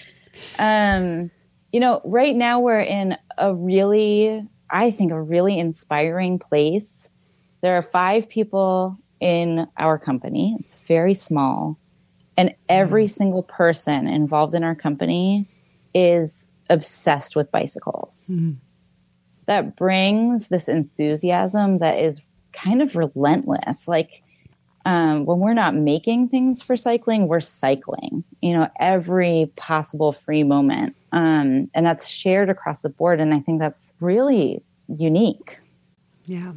Um, 0.58 1.30
you 1.72 1.80
know, 1.80 2.00
right 2.04 2.34
now 2.34 2.60
we're 2.60 2.80
in 2.80 3.16
a 3.36 3.54
really, 3.54 4.44
I 4.70 4.90
think, 4.92 5.10
a 5.12 5.20
really 5.20 5.58
inspiring 5.58 6.38
place. 6.38 7.08
There 7.60 7.76
are 7.76 7.82
five 7.82 8.28
people 8.28 8.96
in 9.20 9.66
our 9.76 9.98
company. 9.98 10.56
It's 10.60 10.78
very 10.78 11.14
small. 11.14 11.78
And 12.36 12.54
every 12.68 13.08
single 13.08 13.42
person 13.42 14.06
involved 14.06 14.54
in 14.54 14.62
our 14.62 14.76
company 14.76 15.48
is 15.98 16.46
obsessed 16.70 17.34
with 17.34 17.50
bicycles. 17.50 18.34
That 19.46 19.76
brings 19.76 20.48
this 20.48 20.68
enthusiasm 20.68 21.78
that 21.78 21.98
is 21.98 22.20
kind 22.52 22.82
of 22.82 22.94
relentless. 22.96 23.88
Like 23.88 24.22
um, 24.84 25.24
when 25.24 25.38
we're 25.38 25.54
not 25.54 25.74
making 25.74 26.28
things 26.28 26.62
for 26.62 26.76
cycling, 26.76 27.28
we're 27.28 27.40
cycling, 27.40 28.24
you 28.42 28.52
know, 28.54 28.68
every 28.78 29.50
possible 29.56 30.12
free 30.12 30.44
moment. 30.44 30.96
Um, 31.12 31.68
and 31.74 31.86
that's 31.86 32.06
shared 32.06 32.50
across 32.50 32.82
the 32.82 32.90
board. 32.90 33.20
And 33.20 33.32
I 33.34 33.40
think 33.40 33.58
that's 33.58 33.94
really 34.00 34.62
unique. 34.88 35.60
Yeah, 36.26 36.52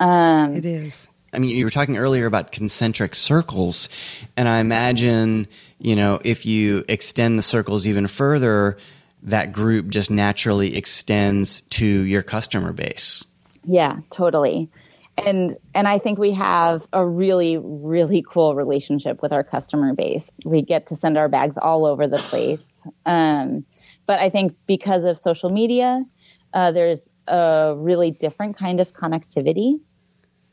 Um, 0.00 0.56
it 0.56 0.64
is. 0.64 1.08
I 1.32 1.38
mean, 1.38 1.56
you 1.56 1.64
were 1.64 1.70
talking 1.70 1.96
earlier 1.96 2.26
about 2.26 2.52
concentric 2.52 3.14
circles, 3.14 3.88
and 4.36 4.48
I 4.48 4.60
imagine, 4.60 5.48
you 5.78 5.96
know, 5.96 6.20
if 6.24 6.44
you 6.44 6.84
extend 6.88 7.38
the 7.38 7.42
circles 7.42 7.86
even 7.86 8.06
further, 8.06 8.76
that 9.22 9.52
group 9.52 9.88
just 9.88 10.10
naturally 10.10 10.76
extends 10.76 11.62
to 11.62 11.86
your 11.86 12.22
customer 12.22 12.72
base. 12.72 13.24
Yeah, 13.64 14.00
totally. 14.10 14.68
And 15.16 15.56
and 15.74 15.86
I 15.86 15.98
think 15.98 16.18
we 16.18 16.32
have 16.32 16.86
a 16.92 17.06
really 17.06 17.58
really 17.58 18.24
cool 18.26 18.54
relationship 18.54 19.22
with 19.22 19.32
our 19.32 19.44
customer 19.44 19.94
base. 19.94 20.30
We 20.44 20.62
get 20.62 20.86
to 20.86 20.96
send 20.96 21.18
our 21.18 21.28
bags 21.28 21.58
all 21.58 21.84
over 21.86 22.06
the 22.08 22.16
place. 22.16 22.62
Um, 23.06 23.64
but 24.06 24.20
I 24.20 24.30
think 24.30 24.56
because 24.66 25.04
of 25.04 25.18
social 25.18 25.50
media, 25.50 26.04
uh, 26.54 26.72
there's 26.72 27.08
a 27.28 27.74
really 27.76 28.10
different 28.10 28.56
kind 28.56 28.80
of 28.80 28.92
connectivity. 28.92 29.80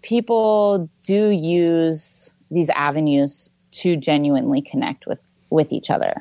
People 0.01 0.89
do 1.05 1.29
use 1.29 2.33
these 2.51 2.69
avenues 2.69 3.51
to 3.71 3.95
genuinely 3.95 4.61
connect 4.61 5.05
with 5.07 5.37
with 5.49 5.71
each 5.73 5.89
other, 5.89 6.13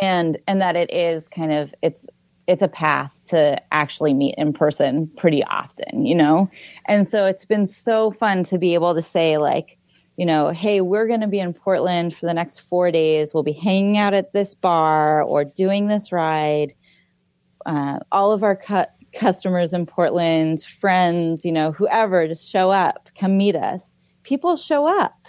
and 0.00 0.38
and 0.46 0.60
that 0.60 0.76
it 0.76 0.92
is 0.92 1.28
kind 1.28 1.52
of 1.52 1.74
it's 1.82 2.06
it's 2.46 2.62
a 2.62 2.68
path 2.68 3.20
to 3.26 3.60
actually 3.72 4.14
meet 4.14 4.34
in 4.38 4.54
person 4.54 5.06
pretty 5.18 5.44
often, 5.44 6.06
you 6.06 6.14
know? 6.14 6.50
And 6.86 7.06
so 7.06 7.26
it's 7.26 7.44
been 7.44 7.66
so 7.66 8.10
fun 8.10 8.42
to 8.44 8.56
be 8.56 8.72
able 8.72 8.94
to 8.94 9.02
say, 9.02 9.36
like, 9.36 9.76
you 10.16 10.24
know, 10.24 10.48
hey, 10.48 10.80
we're 10.80 11.06
going 11.06 11.20
to 11.20 11.26
be 11.26 11.40
in 11.40 11.52
Portland 11.52 12.16
for 12.16 12.24
the 12.24 12.32
next 12.32 12.60
four 12.60 12.90
days. 12.90 13.34
We'll 13.34 13.42
be 13.42 13.52
hanging 13.52 13.98
out 13.98 14.14
at 14.14 14.32
this 14.32 14.54
bar 14.54 15.22
or 15.22 15.44
doing 15.44 15.88
this 15.88 16.10
ride. 16.10 16.72
Uh, 17.66 17.98
all 18.10 18.32
of 18.32 18.42
our 18.42 18.56
cu- 18.56 18.90
customers 19.12 19.72
in 19.74 19.86
Portland, 19.86 20.62
friends, 20.62 21.44
you 21.44 21.52
know, 21.52 21.72
whoever, 21.72 22.26
just 22.28 22.48
show 22.48 22.70
up, 22.70 23.10
come 23.18 23.36
meet 23.36 23.56
us. 23.56 23.94
People 24.22 24.56
show 24.56 24.86
up, 25.00 25.26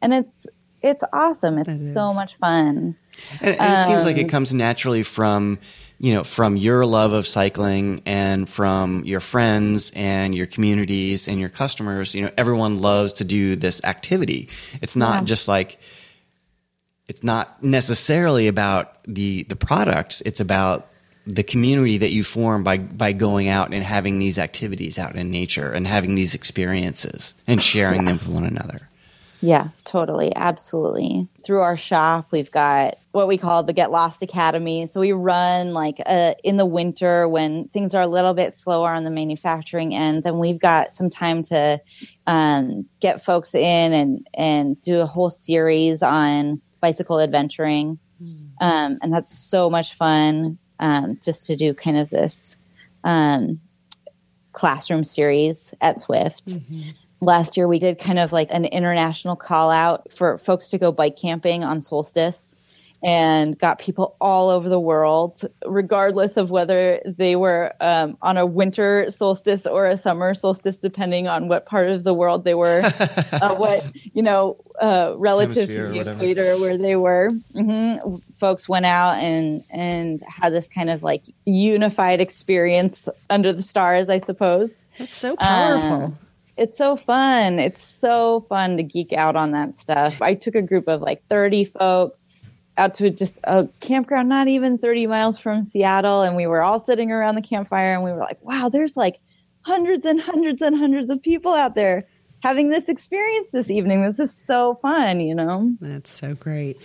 and 0.00 0.12
it's 0.12 0.46
it's 0.82 1.04
awesome. 1.12 1.58
It's 1.58 1.68
It 1.68 1.92
so 1.92 2.12
much 2.12 2.34
fun. 2.36 2.96
And, 3.40 3.60
and 3.60 3.80
it 3.80 3.86
seems 3.86 4.04
like 4.04 4.16
it 4.16 4.24
um, 4.24 4.28
comes 4.30 4.52
naturally 4.52 5.04
from, 5.04 5.60
you 6.00 6.12
know, 6.12 6.24
from 6.24 6.56
your 6.56 6.84
love 6.84 7.12
of 7.12 7.26
cycling 7.28 8.02
and 8.04 8.48
from 8.48 9.04
your 9.04 9.20
friends 9.20 9.92
and 9.94 10.34
your 10.34 10.46
communities 10.46 11.28
and 11.28 11.38
your 11.38 11.50
customers. 11.50 12.16
You 12.16 12.22
know, 12.22 12.30
everyone 12.36 12.80
loves 12.80 13.12
to 13.14 13.24
do 13.24 13.54
this 13.54 13.84
activity. 13.84 14.48
It's 14.80 14.96
not 14.96 15.20
Yeah. 15.20 15.24
just 15.26 15.46
like, 15.46 15.78
it's 17.06 17.22
not 17.22 17.62
necessarily 17.62 18.48
about 18.48 19.04
the 19.04 19.44
the 19.44 19.56
products. 19.56 20.20
It's 20.22 20.40
about 20.40 20.88
the 21.26 21.42
community 21.42 21.98
that 21.98 22.10
you 22.10 22.24
form 22.24 22.64
by 22.64 22.78
by 22.78 23.12
going 23.12 23.48
out 23.48 23.72
and 23.72 23.82
having 23.82 24.18
these 24.18 24.38
activities 24.38 24.98
out 24.98 25.14
in 25.14 25.30
nature 25.30 25.70
and 25.70 25.86
having 25.86 26.14
these 26.14 26.34
experiences 26.34 27.34
and 27.46 27.62
sharing 27.62 28.04
them 28.04 28.18
with 28.18 28.28
one 28.28 28.44
another. 28.44 28.88
Yeah, 29.44 29.70
totally. 29.84 30.32
Absolutely. 30.36 31.26
Through 31.44 31.62
our 31.62 31.76
shop, 31.76 32.28
we've 32.30 32.50
got 32.52 32.98
what 33.10 33.26
we 33.26 33.36
call 33.36 33.64
the 33.64 33.72
Get 33.72 33.90
Lost 33.90 34.22
Academy. 34.22 34.86
So 34.86 35.00
we 35.00 35.10
run 35.10 35.74
like 35.74 36.00
uh, 36.06 36.34
in 36.44 36.58
the 36.58 36.64
winter 36.64 37.28
when 37.28 37.66
things 37.68 37.92
are 37.92 38.02
a 38.02 38.06
little 38.06 38.34
bit 38.34 38.54
slower 38.54 38.94
on 38.94 39.02
the 39.02 39.10
manufacturing 39.10 39.96
end. 39.96 40.22
Then 40.22 40.38
we've 40.38 40.60
got 40.60 40.92
some 40.92 41.10
time 41.10 41.42
to 41.44 41.80
um, 42.28 42.86
get 43.00 43.24
folks 43.24 43.52
in 43.52 43.92
and, 43.92 44.28
and 44.34 44.80
do 44.80 45.00
a 45.00 45.06
whole 45.06 45.30
series 45.30 46.04
on 46.04 46.62
bicycle 46.80 47.20
adventuring. 47.20 47.98
Um, 48.60 48.98
and 49.02 49.12
that's 49.12 49.36
so 49.36 49.68
much 49.68 49.94
fun 49.94 50.58
um, 50.82 51.18
just 51.22 51.46
to 51.46 51.56
do 51.56 51.72
kind 51.72 51.96
of 51.96 52.10
this 52.10 52.58
um, 53.04 53.60
classroom 54.52 55.04
series 55.04 55.72
at 55.80 56.00
Swift. 56.00 56.58
Last 57.20 57.56
year 57.56 57.68
we 57.68 57.78
did 57.78 57.98
kind 57.98 58.18
of 58.18 58.32
like 58.32 58.48
an 58.50 58.64
international 58.64 59.36
call 59.36 59.70
out 59.70 60.12
for 60.12 60.36
folks 60.38 60.68
to 60.68 60.78
go 60.78 60.90
bike 60.90 61.16
camping 61.16 61.62
on 61.62 61.80
solstice 61.80 62.56
and 63.02 63.58
got 63.58 63.78
people 63.78 64.16
all 64.20 64.48
over 64.48 64.68
the 64.68 64.78
world 64.78 65.40
regardless 65.66 66.36
of 66.36 66.50
whether 66.50 67.00
they 67.04 67.36
were 67.36 67.72
um, 67.80 68.16
on 68.22 68.36
a 68.36 68.46
winter 68.46 69.06
solstice 69.10 69.66
or 69.66 69.86
a 69.86 69.96
summer 69.96 70.34
solstice 70.34 70.78
depending 70.78 71.26
on 71.26 71.48
what 71.48 71.66
part 71.66 71.90
of 71.90 72.04
the 72.04 72.14
world 72.14 72.44
they 72.44 72.54
were 72.54 72.82
uh, 73.32 73.54
what 73.54 73.84
you 74.14 74.22
know 74.22 74.56
uh, 74.80 75.14
relative 75.16 75.68
Hemisphere 75.68 75.86
to 75.88 75.92
the 75.92 76.12
equator 76.12 76.58
where 76.58 76.78
they 76.78 76.96
were 76.96 77.30
hmm 77.52 77.94
folks 78.34 78.68
went 78.68 78.86
out 78.86 79.14
and 79.14 79.64
and 79.70 80.22
had 80.26 80.52
this 80.52 80.68
kind 80.68 80.90
of 80.90 81.02
like 81.02 81.22
unified 81.44 82.20
experience 82.20 83.08
under 83.30 83.52
the 83.52 83.62
stars 83.62 84.08
i 84.08 84.18
suppose 84.18 84.82
That's 84.98 85.16
so 85.16 85.36
powerful. 85.36 86.04
Um, 86.04 86.18
it's 86.56 86.76
so 86.76 86.96
fun. 86.96 87.58
It's 87.58 87.82
so 87.82 88.40
fun 88.42 88.76
to 88.76 88.82
geek 88.82 89.12
out 89.12 89.36
on 89.36 89.52
that 89.52 89.74
stuff. 89.74 90.20
I 90.20 90.34
took 90.34 90.54
a 90.54 90.62
group 90.62 90.86
of 90.86 91.00
like 91.00 91.22
30 91.24 91.64
folks 91.64 92.41
out 92.76 92.94
to 92.94 93.10
just 93.10 93.38
a 93.44 93.68
campground 93.80 94.28
not 94.28 94.48
even 94.48 94.78
30 94.78 95.06
miles 95.06 95.38
from 95.38 95.64
Seattle 95.64 96.22
and 96.22 96.36
we 96.36 96.46
were 96.46 96.62
all 96.62 96.80
sitting 96.80 97.10
around 97.10 97.34
the 97.34 97.42
campfire 97.42 97.94
and 97.94 98.02
we 98.02 98.10
were 98.10 98.18
like, 98.18 98.38
"Wow, 98.42 98.68
there's 98.68 98.96
like 98.96 99.20
hundreds 99.62 100.06
and 100.06 100.20
hundreds 100.20 100.62
and 100.62 100.76
hundreds 100.76 101.10
of 101.10 101.22
people 101.22 101.52
out 101.52 101.74
there 101.74 102.06
having 102.42 102.70
this 102.70 102.88
experience 102.88 103.50
this 103.52 103.70
evening. 103.70 104.02
This 104.02 104.18
is 104.18 104.34
so 104.34 104.76
fun, 104.76 105.20
you 105.20 105.34
know?" 105.34 105.74
That's 105.80 106.10
so 106.10 106.34
great. 106.34 106.78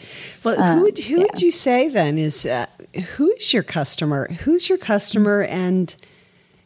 Well, 0.43 0.62
who 0.62 0.82
would 0.82 1.00
who 1.00 1.21
would 1.21 1.41
you 1.41 1.52
say 1.52 1.88
then 1.89 2.17
is 2.17 2.45
uh, 2.45 2.65
who 3.15 3.32
is 3.32 3.54
your 3.54 3.63
customer? 3.63 4.32
Who's 4.41 4.67
your 4.67 4.78
customer, 4.78 5.43
and 5.43 5.95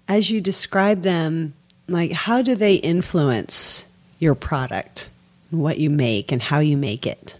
as 0.07 0.31
you 0.31 0.41
describe 0.41 1.03
them, 1.03 1.53
like 1.87 2.11
how 2.11 2.41
do 2.41 2.55
they 2.55 2.75
influence 2.75 3.91
your 4.17 4.33
product, 4.33 5.09
what 5.51 5.77
you 5.77 5.91
make, 5.91 6.31
and 6.31 6.41
how 6.41 6.59
you 6.59 6.75
make 6.75 7.05
it? 7.05 7.35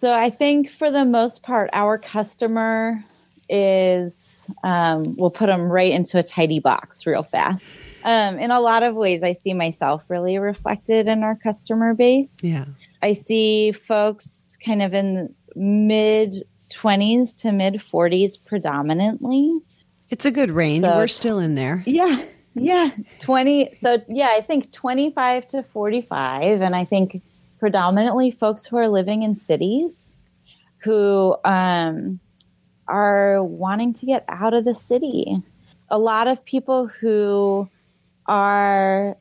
So 0.00 0.14
I 0.14 0.30
think 0.30 0.70
for 0.70 0.90
the 0.90 1.04
most 1.04 1.42
part, 1.42 1.68
our 1.74 1.98
customer 1.98 3.04
is, 3.50 4.48
um, 4.64 5.14
we'll 5.18 5.30
put 5.30 5.48
them 5.48 5.70
right 5.70 5.92
into 5.92 6.16
a 6.16 6.22
tidy 6.22 6.58
box 6.58 7.04
real 7.04 7.22
fast. 7.22 7.62
Um, 8.02 8.38
in 8.38 8.50
a 8.50 8.60
lot 8.60 8.82
of 8.82 8.94
ways, 8.94 9.22
I 9.22 9.34
see 9.34 9.52
myself 9.52 10.08
really 10.08 10.38
reflected 10.38 11.06
in 11.06 11.22
our 11.22 11.36
customer 11.36 11.92
base. 11.92 12.38
Yeah, 12.40 12.64
I 13.02 13.12
see 13.12 13.72
folks 13.72 14.56
kind 14.64 14.80
of 14.80 14.94
in 14.94 15.34
mid 15.54 16.44
20s 16.70 17.36
to 17.42 17.52
mid 17.52 17.74
40s 17.74 18.42
predominantly. 18.42 19.54
it's 20.08 20.24
a 20.24 20.30
good 20.30 20.50
range. 20.50 20.82
So- 20.82 20.96
We're 20.96 21.08
still 21.08 21.40
in 21.40 21.56
there. 21.56 21.82
Yeah. 21.86 22.24
Yeah. 22.54 22.90
20. 23.20 23.74
So, 23.78 24.02
yeah, 24.08 24.30
I 24.34 24.40
think 24.40 24.72
25 24.72 25.46
to 25.48 25.62
45. 25.62 26.62
And 26.62 26.74
I 26.74 26.84
think 26.86 27.20
predominantly 27.60 28.30
folks 28.30 28.66
who 28.66 28.76
are 28.76 28.88
living 28.88 29.22
in 29.22 29.36
cities 29.36 30.18
who 30.78 31.36
um, 31.44 32.18
are 32.88 33.44
wanting 33.44 33.92
to 33.92 34.06
get 34.06 34.24
out 34.28 34.54
of 34.54 34.64
the 34.64 34.74
city. 34.74 35.42
A 35.90 35.98
lot 35.98 36.26
of 36.26 36.44
people 36.44 36.86
who 36.88 37.68
are 38.26 39.16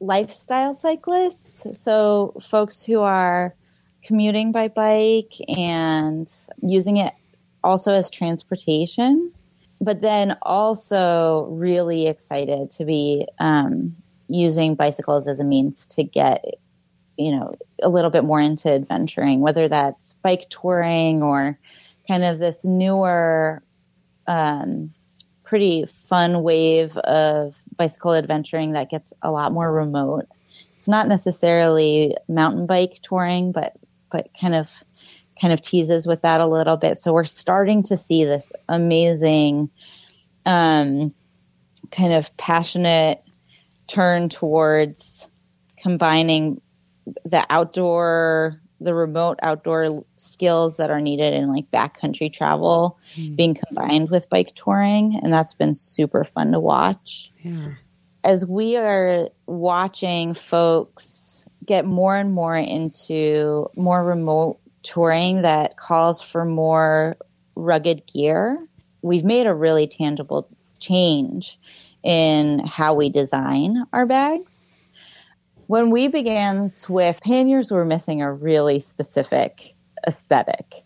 lifestyle 0.00 0.74
cyclists. 0.74 1.66
So, 1.78 2.34
folks 2.40 2.82
who 2.82 3.00
are 3.00 3.54
commuting 4.02 4.50
by 4.52 4.68
bike 4.68 5.34
and 5.48 6.32
using 6.62 6.96
it 6.96 7.12
also 7.62 7.92
as 7.92 8.10
transportation 8.10 9.32
but 9.80 10.00
then 10.00 10.36
also 10.42 11.46
really 11.50 12.06
excited 12.06 12.70
to 12.70 12.84
be 12.84 13.26
um, 13.38 13.94
using 14.28 14.74
bicycles 14.74 15.28
as 15.28 15.40
a 15.40 15.44
means 15.44 15.86
to 15.86 16.02
get 16.02 16.44
you 17.18 17.30
know 17.30 17.52
a 17.82 17.88
little 17.88 18.10
bit 18.10 18.24
more 18.24 18.40
into 18.40 18.72
adventuring 18.72 19.40
whether 19.40 19.68
that's 19.68 20.14
bike 20.14 20.48
touring 20.48 21.22
or 21.22 21.58
kind 22.06 22.24
of 22.24 22.38
this 22.38 22.64
newer 22.64 23.62
um, 24.26 24.92
pretty 25.44 25.84
fun 25.86 26.42
wave 26.42 26.96
of 26.98 27.60
bicycle 27.76 28.14
adventuring 28.14 28.72
that 28.72 28.90
gets 28.90 29.12
a 29.22 29.30
lot 29.30 29.52
more 29.52 29.72
remote 29.72 30.26
it's 30.76 30.88
not 30.88 31.08
necessarily 31.08 32.14
mountain 32.28 32.66
bike 32.66 32.98
touring 33.02 33.52
but 33.52 33.74
but 34.10 34.28
kind 34.38 34.54
of 34.54 34.70
kind 35.40 35.52
of 35.52 35.60
teases 35.60 36.06
with 36.06 36.22
that 36.22 36.40
a 36.40 36.46
little 36.46 36.76
bit. 36.76 36.98
So 36.98 37.12
we're 37.12 37.24
starting 37.24 37.82
to 37.84 37.96
see 37.96 38.24
this 38.24 38.52
amazing, 38.68 39.70
um, 40.44 41.14
kind 41.90 42.12
of 42.12 42.36
passionate 42.36 43.22
turn 43.86 44.28
towards 44.28 45.30
combining 45.76 46.60
the 47.30 47.44
outdoor, 47.50 48.60
the 48.80 48.94
remote 48.94 49.38
outdoor 49.42 50.04
skills 50.16 50.76
that 50.76 50.90
are 50.90 51.00
needed 51.00 51.34
in 51.34 51.52
like 51.52 51.70
backcountry 51.70 52.32
travel 52.32 52.98
hmm. 53.14 53.34
being 53.34 53.54
combined 53.54 54.10
with 54.10 54.30
bike 54.30 54.54
touring. 54.54 55.18
And 55.22 55.32
that's 55.32 55.54
been 55.54 55.74
super 55.74 56.24
fun 56.24 56.52
to 56.52 56.60
watch. 56.60 57.32
Yeah, 57.42 57.72
as 58.24 58.44
we 58.44 58.76
are 58.76 59.28
watching 59.46 60.34
folks 60.34 61.48
get 61.64 61.84
more 61.84 62.16
and 62.16 62.32
more 62.32 62.56
into 62.56 63.68
more 63.74 64.04
remote 64.04 64.58
touring 64.82 65.42
that 65.42 65.76
calls 65.76 66.20
for 66.20 66.44
more 66.44 67.16
rugged 67.54 68.06
gear, 68.06 68.66
we've 69.02 69.24
made 69.24 69.46
a 69.46 69.54
really 69.54 69.86
tangible 69.86 70.48
change 70.78 71.58
in 72.02 72.60
how 72.60 72.94
we 72.94 73.08
design 73.08 73.84
our 73.92 74.06
bags. 74.06 74.67
When 75.68 75.90
we 75.90 76.08
began 76.08 76.70
Swift, 76.70 77.22
panniers 77.22 77.70
were 77.70 77.84
missing 77.84 78.22
a 78.22 78.32
really 78.32 78.80
specific 78.80 79.74
aesthetic 80.06 80.82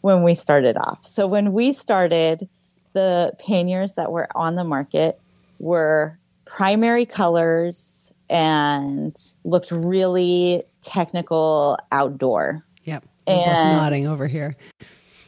when 0.00 0.22
we 0.22 0.34
started 0.34 0.78
off. 0.78 1.04
So 1.04 1.26
when 1.26 1.52
we 1.52 1.74
started, 1.74 2.48
the 2.94 3.32
panniers 3.38 3.96
that 3.96 4.10
were 4.10 4.26
on 4.34 4.54
the 4.54 4.64
market 4.64 5.20
were 5.58 6.18
primary 6.46 7.04
colors 7.04 8.14
and 8.30 9.14
looked 9.44 9.70
really 9.70 10.62
technical 10.80 11.76
outdoor. 11.92 12.64
Yep. 12.84 13.04
We're 13.28 13.34
both 13.36 13.46
And- 13.46 13.72
nodding 13.76 14.06
over 14.06 14.26
here. 14.26 14.56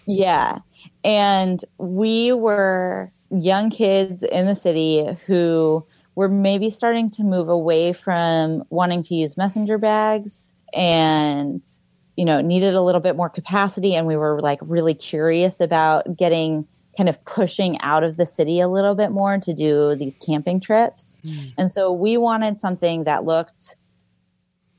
Yeah. 0.07 0.61
And 1.05 1.63
we 1.77 2.33
were 2.33 3.13
young 3.31 3.69
kids 3.69 4.23
in 4.23 4.47
the 4.47 4.57
city 4.57 5.19
who 5.27 5.85
were 6.17 6.29
maybe 6.29 6.71
starting 6.71 7.11
to 7.11 7.23
move 7.23 7.49
away 7.49 7.93
from 7.93 8.65
wanting 8.71 9.05
to 9.05 9.15
use 9.15 9.37
messenger 9.37 9.79
bags 9.79 10.53
and 10.75 11.65
you 12.17 12.25
know 12.25 12.41
needed 12.41 12.75
a 12.75 12.83
little 12.83 13.01
bit 13.01 13.15
more 13.15 13.29
capacity 13.29 13.95
and 13.95 14.07
we 14.07 14.17
were 14.17 14.41
like 14.41 14.59
really 14.63 14.95
curious 14.95 15.61
about 15.61 16.17
getting 16.17 16.67
kind 16.97 17.09
of 17.09 17.23
pushing 17.25 17.79
out 17.81 18.03
of 18.03 18.17
the 18.17 18.27
city 18.27 18.59
a 18.59 18.69
little 18.69 18.95
bit 18.95 19.11
more 19.11 19.39
to 19.39 19.53
do 19.53 19.95
these 19.97 20.17
camping 20.17 20.59
trips. 20.59 21.19
Hmm. 21.23 21.49
And 21.59 21.71
so 21.71 21.93
we 21.93 22.17
wanted 22.17 22.59
something 22.59 23.05
that 23.05 23.25
looked 23.25 23.77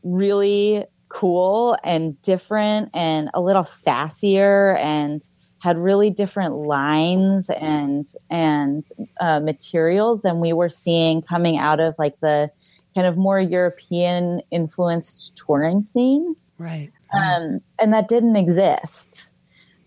really 0.02 0.86
cool 1.10 1.78
and 1.84 2.20
different 2.24 2.90
and 2.94 3.30
a 3.34 3.42
little 3.42 3.64
sassier 3.64 4.78
and 4.80 5.22
had 5.60 5.78
really 5.78 6.10
different 6.10 6.56
lines 6.56 7.50
and 7.50 8.08
and 8.30 8.86
uh, 9.20 9.40
materials 9.40 10.22
than 10.22 10.40
we 10.40 10.54
were 10.54 10.70
seeing 10.70 11.22
coming 11.22 11.58
out 11.58 11.80
of 11.80 11.96
like 11.98 12.20
the 12.20 12.50
kind 12.96 13.08
of 13.08 13.18
more 13.18 13.40
European 13.40 14.42
influenced 14.52 15.36
touring 15.36 15.84
scene 15.84 16.36
Right. 16.58 16.92
um, 17.14 17.60
and 17.80 17.94
that 17.94 18.08
didn't 18.08 18.36
exist. 18.36 19.32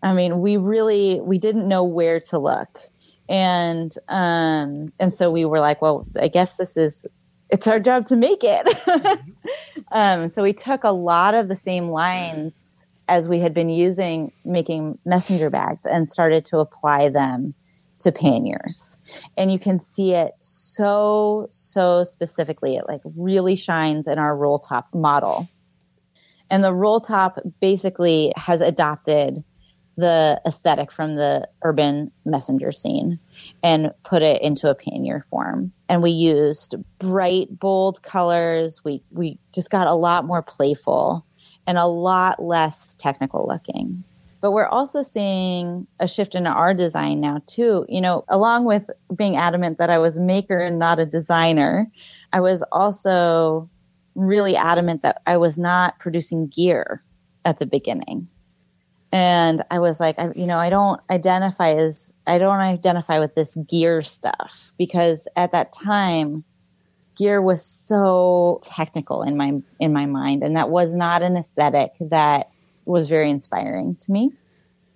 I 0.02 0.12
mean, 0.14 0.40
we 0.40 0.56
really 0.56 1.20
we 1.20 1.38
didn't 1.38 1.68
know 1.68 1.85
where 1.85 2.20
to 2.20 2.38
look, 2.38 2.78
and 3.28 3.92
um, 4.09 4.92
and 4.98 5.12
so 5.12 5.30
we 5.30 5.44
were 5.44 5.61
like, 5.61 5.83
well, 5.83 6.06
I 6.20 6.28
guess 6.28 6.56
this 6.56 6.76
is 6.76 7.06
it's 7.50 7.66
our 7.66 7.80
job 7.80 8.06
to 8.06 8.16
make 8.16 8.40
it. 8.42 9.20
um, 9.92 10.28
so 10.28 10.42
we 10.42 10.52
took 10.52 10.85
a 10.85 10.90
lot 10.92 11.35
of 11.35 11.48
the 11.48 11.56
same 11.56 11.90
lines 11.90 12.69
as 13.11 13.29
we 13.29 13.40
had 13.40 13.53
been 13.53 13.68
using 13.68 14.33
making 14.44 14.99
messenger 15.05 15.51
bags 15.51 15.85
and 15.85 16.09
started 16.09 16.44
to 16.44 16.59
apply 16.59 17.09
them 17.09 17.53
to 17.99 18.11
panniers 18.11 18.96
and 19.37 19.53
you 19.53 19.59
can 19.59 19.79
see 19.79 20.12
it 20.12 20.33
so 20.40 21.49
so 21.51 22.03
specifically 22.05 22.77
it 22.77 22.85
like 22.88 23.03
really 23.05 23.55
shines 23.55 24.07
in 24.07 24.18
our 24.18 24.35
roll 24.35 24.59
top 24.59 24.88
model 24.94 25.46
and 26.51 26.64
the 26.64 26.73
roll 26.73 27.01
top 27.01 27.38
basically 27.61 28.33
has 28.37 28.62
adopted 28.62 29.44
the 29.96 30.40
aesthetic 30.46 30.90
from 30.90 31.16
the 31.16 31.46
urban 31.62 32.11
messenger 32.25 32.73
scene 32.73 33.18
and 33.62 33.92
put 34.03 34.23
it 34.23 34.40
into 34.40 34.70
a 34.70 34.75
pannier 34.75 35.20
form. 35.20 35.73
And 35.88 36.03
we 36.03 36.11
used 36.11 36.75
bright, 36.99 37.59
bold 37.59 38.03
colors. 38.03 38.81
We 38.85 39.03
we 39.11 39.38
just 39.53 39.70
got 39.70 39.87
a 39.87 39.94
lot 39.94 40.25
more 40.25 40.42
playful 40.42 41.27
and 41.70 41.78
a 41.78 41.87
lot 41.87 42.42
less 42.42 42.94
technical 42.94 43.46
looking. 43.46 44.02
But 44.40 44.50
we're 44.50 44.66
also 44.66 45.04
seeing 45.04 45.87
a 46.00 46.09
shift 46.09 46.35
in 46.35 46.48
our 46.48 46.74
design 46.74 47.20
now 47.20 47.42
too. 47.46 47.87
You 47.88 48.00
know, 48.00 48.24
along 48.28 48.64
with 48.64 48.90
being 49.14 49.37
adamant 49.37 49.78
that 49.78 49.88
I 49.88 49.98
was 49.98 50.16
a 50.16 50.20
maker 50.20 50.59
and 50.59 50.80
not 50.80 50.98
a 50.98 51.06
designer, 51.06 51.88
I 52.33 52.40
was 52.40 52.64
also 52.72 53.70
really 54.16 54.56
adamant 54.56 55.02
that 55.02 55.22
I 55.28 55.37
was 55.37 55.56
not 55.56 56.00
producing 56.00 56.48
gear 56.48 57.04
at 57.44 57.61
the 57.61 57.66
beginning. 57.66 58.26
And 59.12 59.62
I 59.70 59.78
was 59.78 60.00
like, 60.00 60.18
I, 60.18 60.30
you 60.35 60.46
know, 60.46 60.59
I 60.59 60.70
don't 60.70 61.00
identify 61.09 61.70
as, 61.74 62.12
I 62.26 62.38
don't 62.38 62.59
identify 62.59 63.20
with 63.20 63.37
this 63.37 63.56
gear 63.68 64.02
stuff 64.02 64.72
because 64.76 65.28
at 65.37 65.52
that 65.52 65.72
time, 65.72 66.42
gear 67.20 67.42
was 67.42 67.62
so 67.64 68.61
technical 68.64 69.22
in 69.22 69.37
my, 69.37 69.61
in 69.78 69.92
my 69.92 70.06
mind. 70.06 70.42
And 70.42 70.56
that 70.56 70.70
was 70.70 70.94
not 70.94 71.20
an 71.22 71.37
aesthetic 71.37 71.92
that 72.00 72.48
was 72.87 73.09
very 73.09 73.30
inspiring 73.30 73.94
to 73.96 74.11
me. 74.11 74.33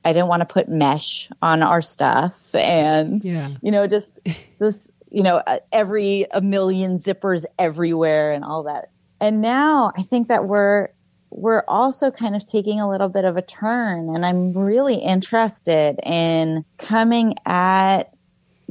I 0.06 0.12
didn't 0.14 0.28
want 0.28 0.40
to 0.40 0.46
put 0.46 0.68
mesh 0.68 1.28
on 1.42 1.62
our 1.62 1.82
stuff 1.82 2.54
and, 2.54 3.22
Yeah. 3.24 3.50
you 3.62 3.70
know, 3.70 3.86
just 3.86 4.10
this, 4.58 4.90
you 5.10 5.22
know, 5.22 5.42
uh, 5.46 5.58
every 5.70 6.26
a 6.32 6.40
million 6.40 6.96
zippers 6.98 7.44
everywhere 7.58 8.32
and 8.32 8.42
all 8.42 8.62
that. 8.64 8.90
And 9.20 9.40
now 9.42 9.92
I 9.96 10.02
think 10.02 10.28
that 10.28 10.44
we're 10.46 10.88
we're 11.30 11.64
also 11.68 12.10
kind 12.10 12.34
of 12.36 12.46
taking 12.46 12.80
a 12.80 12.88
little 12.88 13.08
bit 13.08 13.24
of 13.24 13.36
a 13.36 13.42
turn 13.42 14.14
and 14.14 14.24
I'm 14.24 14.52
really 14.52 14.96
interested 14.96 15.98
in 16.04 16.64
coming 16.78 17.34
at 17.44 18.14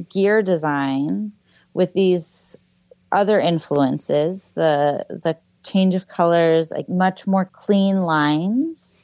gear 0.08 0.42
design 0.42 1.32
with 1.74 1.92
these 1.94 2.56
other 3.14 3.40
influences, 3.40 4.50
the 4.54 5.06
the 5.08 5.36
change 5.62 5.94
of 5.94 6.08
colors, 6.08 6.70
like 6.70 6.88
much 6.88 7.26
more 7.26 7.46
clean 7.46 7.98
lines, 7.98 9.00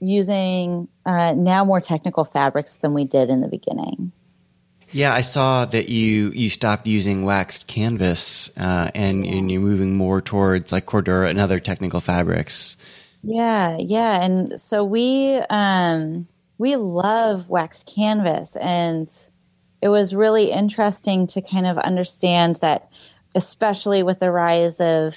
using 0.00 0.88
uh, 1.04 1.34
now 1.34 1.64
more 1.64 1.80
technical 1.80 2.24
fabrics 2.24 2.78
than 2.78 2.94
we 2.94 3.04
did 3.04 3.28
in 3.28 3.40
the 3.40 3.48
beginning. 3.48 4.12
Yeah, 4.94 5.12
I 5.12 5.22
saw 5.22 5.64
that 5.64 5.88
you 5.88 6.30
you 6.30 6.48
stopped 6.48 6.86
using 6.86 7.24
waxed 7.24 7.66
canvas 7.66 8.56
uh, 8.56 8.90
and, 8.94 9.26
and 9.26 9.50
you're 9.50 9.60
moving 9.60 9.96
more 9.96 10.20
towards 10.20 10.70
like 10.70 10.86
Cordura 10.86 11.28
and 11.28 11.40
other 11.40 11.58
technical 11.58 12.00
fabrics. 12.00 12.76
Yeah, 13.24 13.76
yeah, 13.80 14.22
and 14.22 14.60
so 14.60 14.84
we 14.84 15.38
um, 15.50 16.28
we 16.58 16.76
love 16.76 17.48
wax 17.48 17.82
canvas, 17.82 18.54
and 18.56 19.10
it 19.82 19.88
was 19.88 20.14
really 20.14 20.52
interesting 20.52 21.26
to 21.28 21.42
kind 21.42 21.66
of 21.66 21.76
understand 21.78 22.56
that, 22.56 22.88
especially 23.34 24.02
with 24.02 24.20
the 24.20 24.30
rise 24.30 24.80
of 24.80 25.16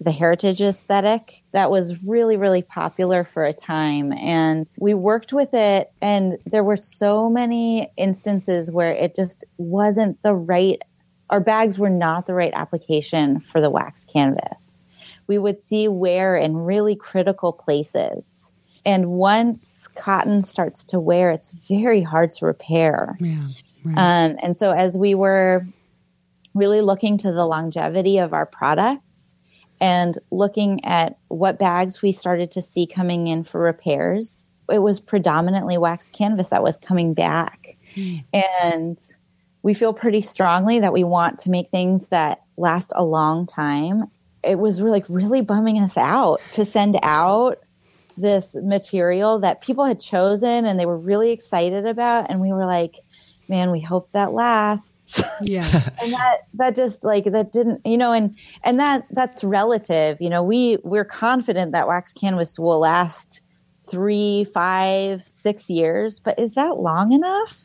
the 0.00 0.12
heritage 0.12 0.62
aesthetic, 0.62 1.42
that 1.52 1.70
was 1.70 2.02
really 2.04 2.36
really 2.36 2.62
popular 2.62 3.24
for 3.24 3.44
a 3.44 3.52
time, 3.52 4.12
and 4.12 4.68
we 4.80 4.94
worked 4.94 5.32
with 5.32 5.52
it, 5.52 5.92
and 6.00 6.38
there 6.46 6.64
were 6.64 6.76
so 6.76 7.28
many 7.28 7.90
instances 7.96 8.70
where 8.70 8.92
it 8.92 9.14
just 9.14 9.44
wasn't 9.58 10.22
the 10.22 10.34
right. 10.34 10.80
Our 11.28 11.40
bags 11.40 11.78
were 11.78 11.90
not 11.90 12.26
the 12.26 12.34
right 12.34 12.52
application 12.54 13.40
for 13.40 13.60
the 13.60 13.70
wax 13.70 14.04
canvas 14.04 14.82
we 15.30 15.38
would 15.38 15.60
see 15.60 15.86
wear 15.86 16.36
in 16.36 16.56
really 16.56 16.96
critical 16.96 17.52
places. 17.52 18.50
And 18.84 19.12
once 19.12 19.88
cotton 19.94 20.42
starts 20.42 20.84
to 20.86 20.98
wear, 20.98 21.30
it's 21.30 21.52
very 21.68 22.02
hard 22.02 22.32
to 22.32 22.46
repair. 22.46 23.16
Yeah. 23.20 23.46
Right. 23.84 23.96
Um, 23.96 24.36
and 24.42 24.56
so, 24.56 24.72
as 24.72 24.98
we 24.98 25.14
were 25.14 25.64
really 26.54 26.80
looking 26.80 27.18
to 27.18 27.32
the 27.32 27.46
longevity 27.46 28.18
of 28.18 28.32
our 28.32 28.46
products 28.46 29.34
and 29.80 30.18
looking 30.30 30.84
at 30.84 31.18
what 31.28 31.58
bags 31.58 32.02
we 32.02 32.12
started 32.12 32.50
to 32.52 32.62
see 32.62 32.86
coming 32.86 33.28
in 33.28 33.44
for 33.44 33.60
repairs, 33.60 34.50
it 34.70 34.80
was 34.80 35.00
predominantly 35.00 35.78
wax 35.78 36.10
canvas 36.10 36.50
that 36.50 36.62
was 36.62 36.78
coming 36.78 37.14
back. 37.14 37.76
Hmm. 37.94 38.16
And 38.32 38.98
we 39.62 39.74
feel 39.74 39.92
pretty 39.92 40.20
strongly 40.20 40.80
that 40.80 40.92
we 40.92 41.04
want 41.04 41.40
to 41.40 41.50
make 41.50 41.70
things 41.70 42.08
that 42.08 42.42
last 42.56 42.92
a 42.94 43.04
long 43.04 43.46
time. 43.46 44.10
It 44.42 44.58
was 44.58 44.80
really, 44.80 45.02
really 45.08 45.42
bumming 45.42 45.78
us 45.78 45.96
out 45.96 46.40
to 46.52 46.64
send 46.64 46.98
out 47.02 47.58
this 48.16 48.54
material 48.54 49.38
that 49.40 49.60
people 49.60 49.84
had 49.84 50.00
chosen 50.00 50.66
and 50.66 50.78
they 50.78 50.86
were 50.86 50.98
really 50.98 51.30
excited 51.30 51.86
about. 51.86 52.30
And 52.30 52.40
we 52.40 52.52
were 52.52 52.66
like, 52.66 52.96
man, 53.48 53.70
we 53.70 53.80
hope 53.80 54.10
that 54.12 54.32
lasts. 54.32 54.99
yeah. 55.42 55.64
and 56.02 56.12
that 56.12 56.36
that 56.54 56.76
just 56.76 57.04
like 57.04 57.24
that 57.24 57.52
didn't 57.52 57.80
you 57.84 57.96
know 57.96 58.12
and 58.12 58.36
and 58.64 58.78
that 58.80 59.06
that's 59.10 59.42
relative 59.44 60.20
you 60.20 60.28
know 60.30 60.42
we 60.42 60.76
we're 60.82 61.04
confident 61.04 61.72
that 61.72 61.86
wax 61.88 62.12
canvas 62.12 62.58
will 62.58 62.78
last 62.78 63.40
three 63.88 64.44
five 64.44 65.22
six 65.26 65.68
years 65.70 66.20
but 66.20 66.38
is 66.38 66.54
that 66.54 66.76
long 66.78 67.12
enough 67.12 67.60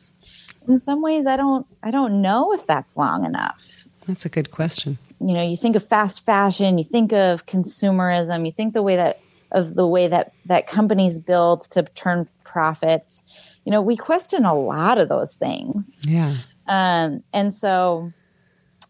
in 0.68 0.78
some 0.78 1.00
ways 1.02 1.26
i 1.26 1.36
don't 1.36 1.66
i 1.82 1.90
don't 1.90 2.20
know 2.20 2.52
if 2.52 2.66
that's 2.66 2.96
long 2.96 3.24
enough 3.24 3.86
That's 4.06 4.24
a 4.26 4.28
good 4.28 4.50
question. 4.50 4.98
you 5.20 5.34
know 5.34 5.42
you 5.42 5.56
think 5.56 5.76
of 5.76 5.86
fast 5.86 6.24
fashion 6.24 6.78
you 6.78 6.84
think 6.84 7.12
of 7.12 7.46
consumerism 7.46 8.44
you 8.44 8.50
think 8.52 8.74
the 8.74 8.82
way 8.82 8.96
that 8.96 9.20
of 9.52 9.74
the 9.74 9.86
way 9.86 10.08
that 10.08 10.32
that 10.46 10.66
companies 10.66 11.18
build 11.18 11.62
to 11.70 11.82
turn 11.94 12.28
profits 12.42 13.22
you 13.64 13.70
know 13.70 13.80
we 13.82 13.96
question 13.96 14.44
a 14.44 14.54
lot 14.58 14.98
of 14.98 15.08
those 15.08 15.34
things 15.34 16.02
Yeah. 16.08 16.38
Um, 16.68 17.22
and 17.32 17.52
so 17.52 18.12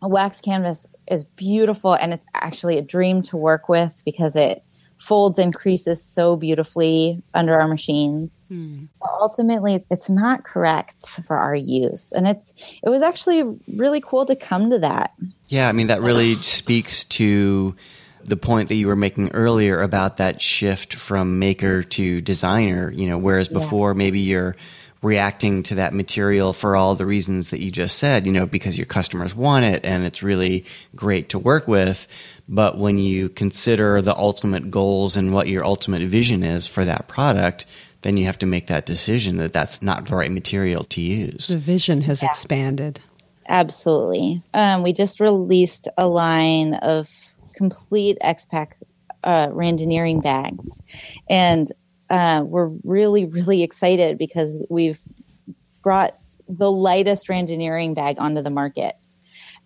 wax 0.03 0.41
canvas 0.41 0.87
is 1.11 1.25
beautiful 1.25 1.95
and 1.95 2.13
it's 2.13 2.27
actually 2.35 2.79
a 2.79 2.83
dream 2.83 3.23
to 3.23 3.37
work 3.37 3.69
with 3.69 4.03
because 4.05 4.37
it 4.37 4.63
folds 4.99 5.39
and 5.39 5.55
creases 5.55 6.03
so 6.03 6.37
beautifully 6.37 7.23
under 7.35 7.59
our 7.59 7.69
machines. 7.69 8.47
Mm. 8.51 8.89
Ultimately, 9.21 9.85
it's 9.91 10.09
not 10.09 10.45
correct 10.45 11.07
for 11.27 11.37
our 11.37 11.55
use. 11.55 12.13
And 12.13 12.27
it's 12.27 12.55
it 12.83 12.89
was 12.89 13.03
actually 13.03 13.59
really 13.75 14.01
cool 14.01 14.27
to 14.27 14.37
come 14.37 14.71
to 14.71 14.79
that. 14.79 15.11
Yeah, 15.49 15.69
I 15.69 15.73
mean 15.73 15.89
that 15.89 16.01
really 16.01 16.37
speaks 16.37 17.05
to 17.05 17.77
the 18.25 18.37
point 18.37 18.69
that 18.69 18.75
you 18.75 18.89
were 18.89 18.97
making 18.97 19.31
earlier 19.33 19.81
about 19.81 20.17
that 20.17 20.43
shift 20.43 20.95
from 20.95 21.39
maker 21.39 21.83
to 21.85 22.21
designer, 22.21 22.91
you 22.91 23.09
know, 23.09 23.19
whereas 23.19 23.49
before 23.49 23.91
yeah. 23.91 23.99
maybe 23.99 24.21
you're 24.21 24.57
reacting 25.07 25.63
to 25.63 25.77
that 25.77 25.95
material 25.95 26.53
for 26.53 26.77
all 26.77 26.95
the 26.95 27.07
reasons 27.07 27.51
that 27.51 27.63
you 27.63 27.71
just 27.71 27.99
said, 27.99 28.27
you 28.27 28.33
know, 28.33 28.45
because 28.45 28.77
your 28.77 28.87
customers 28.87 29.35
want 29.35 29.65
it 29.65 29.85
and 29.85 30.05
it's 30.05 30.23
really 30.23 30.65
great 30.95 31.29
to 31.31 31.39
work 31.39 31.69
with. 31.69 32.07
But 32.49 32.77
when 32.77 32.99
you 32.99 33.29
consider 33.29 34.03
the 34.03 34.17
ultimate 34.17 34.71
goals 34.71 35.17
and 35.17 35.33
what 35.33 35.49
your 35.49 35.65
ultimate 35.65 36.03
vision 36.03 36.43
is 36.43 36.67
for 36.67 36.85
that 36.85 37.09
product, 37.09 37.65
then 38.03 38.17
you 38.17 38.27
have 38.27 38.39
to 38.39 38.47
make 38.47 38.67
that 38.67 38.85
decision 38.85 39.37
that 39.39 39.53
that's 39.53 39.81
not 39.81 40.07
the 40.07 40.17
right 40.17 40.31
material 40.31 40.85
to 40.85 41.01
use. 41.01 41.49
The 41.49 41.59
vision 41.59 42.03
has 42.03 42.23
yeah. 42.23 42.29
expanded. 42.29 43.01
Absolutely. 43.49 44.43
Um, 44.53 44.83
we 44.83 44.93
just 44.93 45.21
released 45.21 45.89
a 45.97 46.07
line 46.07 46.75
of 46.75 47.09
complete 47.55 48.19
X-Pac 48.21 48.77
uh, 49.25 49.49
Randonneuring 49.49 50.23
bags. 50.23 50.81
And 51.31 51.71
uh, 52.11 52.43
we're 52.45 52.71
really, 52.85 53.25
really 53.25 53.63
excited 53.63 54.19
because 54.19 54.59
we've 54.69 55.01
brought 55.83 56.17
the 56.49 56.71
lightest 56.71 57.29
Randonneuring 57.29 57.95
bag 57.95 58.17
onto 58.19 58.43
the 58.43 58.51
market. 58.51 58.95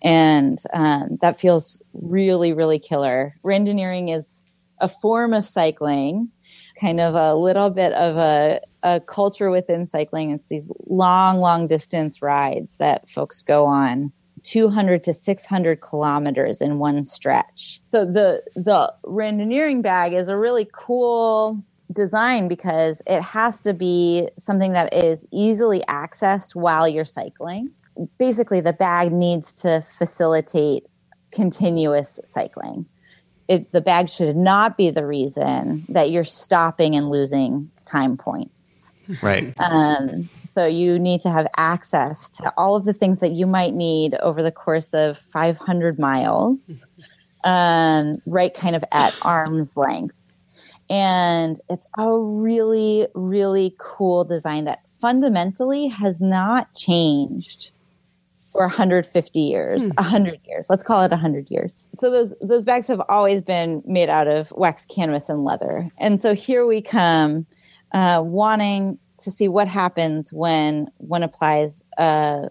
And 0.03 0.59
um, 0.73 1.19
that 1.21 1.39
feels 1.39 1.83
really, 1.93 2.53
really 2.53 2.79
killer. 2.79 3.35
Randonneuring 3.45 4.15
is 4.15 4.43
a 4.81 4.89
form 4.89 5.35
of 5.35 5.47
cycling, 5.47 6.33
kind 6.81 7.01
of 7.01 7.15
a 7.15 7.35
little 7.35 7.69
bit 7.69 7.93
of 7.93 8.17
a, 8.17 8.61
a 8.83 9.01
culture 9.01 9.51
within 9.51 9.85
cycling. 9.85 10.31
It's 10.31 10.49
these 10.49 10.71
long, 10.87 11.39
long 11.39 11.67
distance 11.67 12.23
rides 12.23 12.79
that 12.79 13.09
folks 13.11 13.43
go 13.43 13.67
on. 13.67 14.13
200 14.43 15.05
to 15.05 15.13
600 15.13 15.83
kilometers 15.83 16.63
in 16.63 16.79
one 16.79 17.05
stretch. 17.05 17.79
So 17.87 18.07
the 18.07 18.43
the 18.57 18.91
randonneuring 19.05 19.83
bag 19.83 20.15
is 20.15 20.31
a 20.31 20.37
really 20.37 20.67
cool 20.73 21.63
design 21.93 22.49
because 22.49 23.03
it 23.07 23.23
has 23.23 23.61
to 23.63 23.75
be 23.75 24.29
something 24.39 24.73
that 24.73 24.93
is 24.95 25.27
easily 25.33 25.81
accessed 25.89 26.55
while 26.55 26.89
you're 26.89 27.05
cycling. 27.05 27.71
Basically, 28.19 28.61
the 28.61 28.73
bag 28.73 29.13
needs 29.13 29.55
to 29.55 29.85
facilitate 29.99 30.87
continuous 31.33 32.21
cycling. 32.25 32.87
It, 33.49 33.73
the 33.73 33.81
bag 33.81 34.09
should 34.09 34.37
not 34.37 34.77
be 34.77 34.91
the 34.91 35.05
reason 35.05 35.85
that 35.89 36.11
you're 36.11 36.25
stopping 36.25 36.95
and 36.95 37.09
losing 37.09 37.71
time 37.85 38.17
points. 38.17 38.93
Right. 39.23 39.53
Um, 39.59 40.29
so 40.45 40.67
you 40.67 40.99
need 40.99 41.21
to 41.23 41.31
have 41.31 41.49
access 41.57 42.31
to 42.31 42.53
all 42.57 42.77
of 42.77 42.85
the 42.85 42.93
things 42.93 43.21
that 43.21 43.33
you 43.33 43.47
might 43.47 43.75
need 43.75 44.15
over 44.17 44.43
the 44.43 44.53
course 44.53 44.95
of 44.95 45.19
500 45.19 45.99
miles, 45.99 46.87
um, 47.43 48.23
right 48.25 48.55
kind 48.55 48.77
of 48.77 48.85
at 48.93 49.19
arm's 49.23 49.77
length. 49.77 50.15
And 50.91 51.61
it's 51.71 51.87
a 51.97 52.19
really, 52.19 53.07
really 53.15 53.77
cool 53.79 54.25
design 54.25 54.65
that 54.65 54.81
fundamentally 55.01 55.87
has 55.87 56.21
not 56.21 56.75
changed 56.75 57.71
for 58.43 58.63
150 58.63 59.41
years, 59.41 59.85
hmm. 59.85 59.91
100 59.91 60.41
years. 60.45 60.67
Let's 60.69 60.83
call 60.83 61.03
it 61.03 61.13
100 61.13 61.49
years. 61.51 61.87
So 61.99 62.11
those 62.11 62.35
those 62.43 62.65
bags 62.65 62.89
have 62.89 63.01
always 63.09 63.41
been 63.41 63.83
made 63.87 64.11
out 64.11 64.27
of 64.27 64.51
wax 64.51 64.85
canvas 64.85 65.29
and 65.29 65.45
leather. 65.45 65.89
And 65.99 66.21
so 66.21 66.35
here 66.35 66.67
we 66.67 66.83
come 66.83 67.47
uh, 67.93 68.21
wanting 68.25 68.99
to 69.21 69.31
see 69.31 69.47
what 69.47 69.69
happens 69.69 70.33
when 70.33 70.91
one 70.97 71.23
applies 71.23 71.85
a 71.97 72.49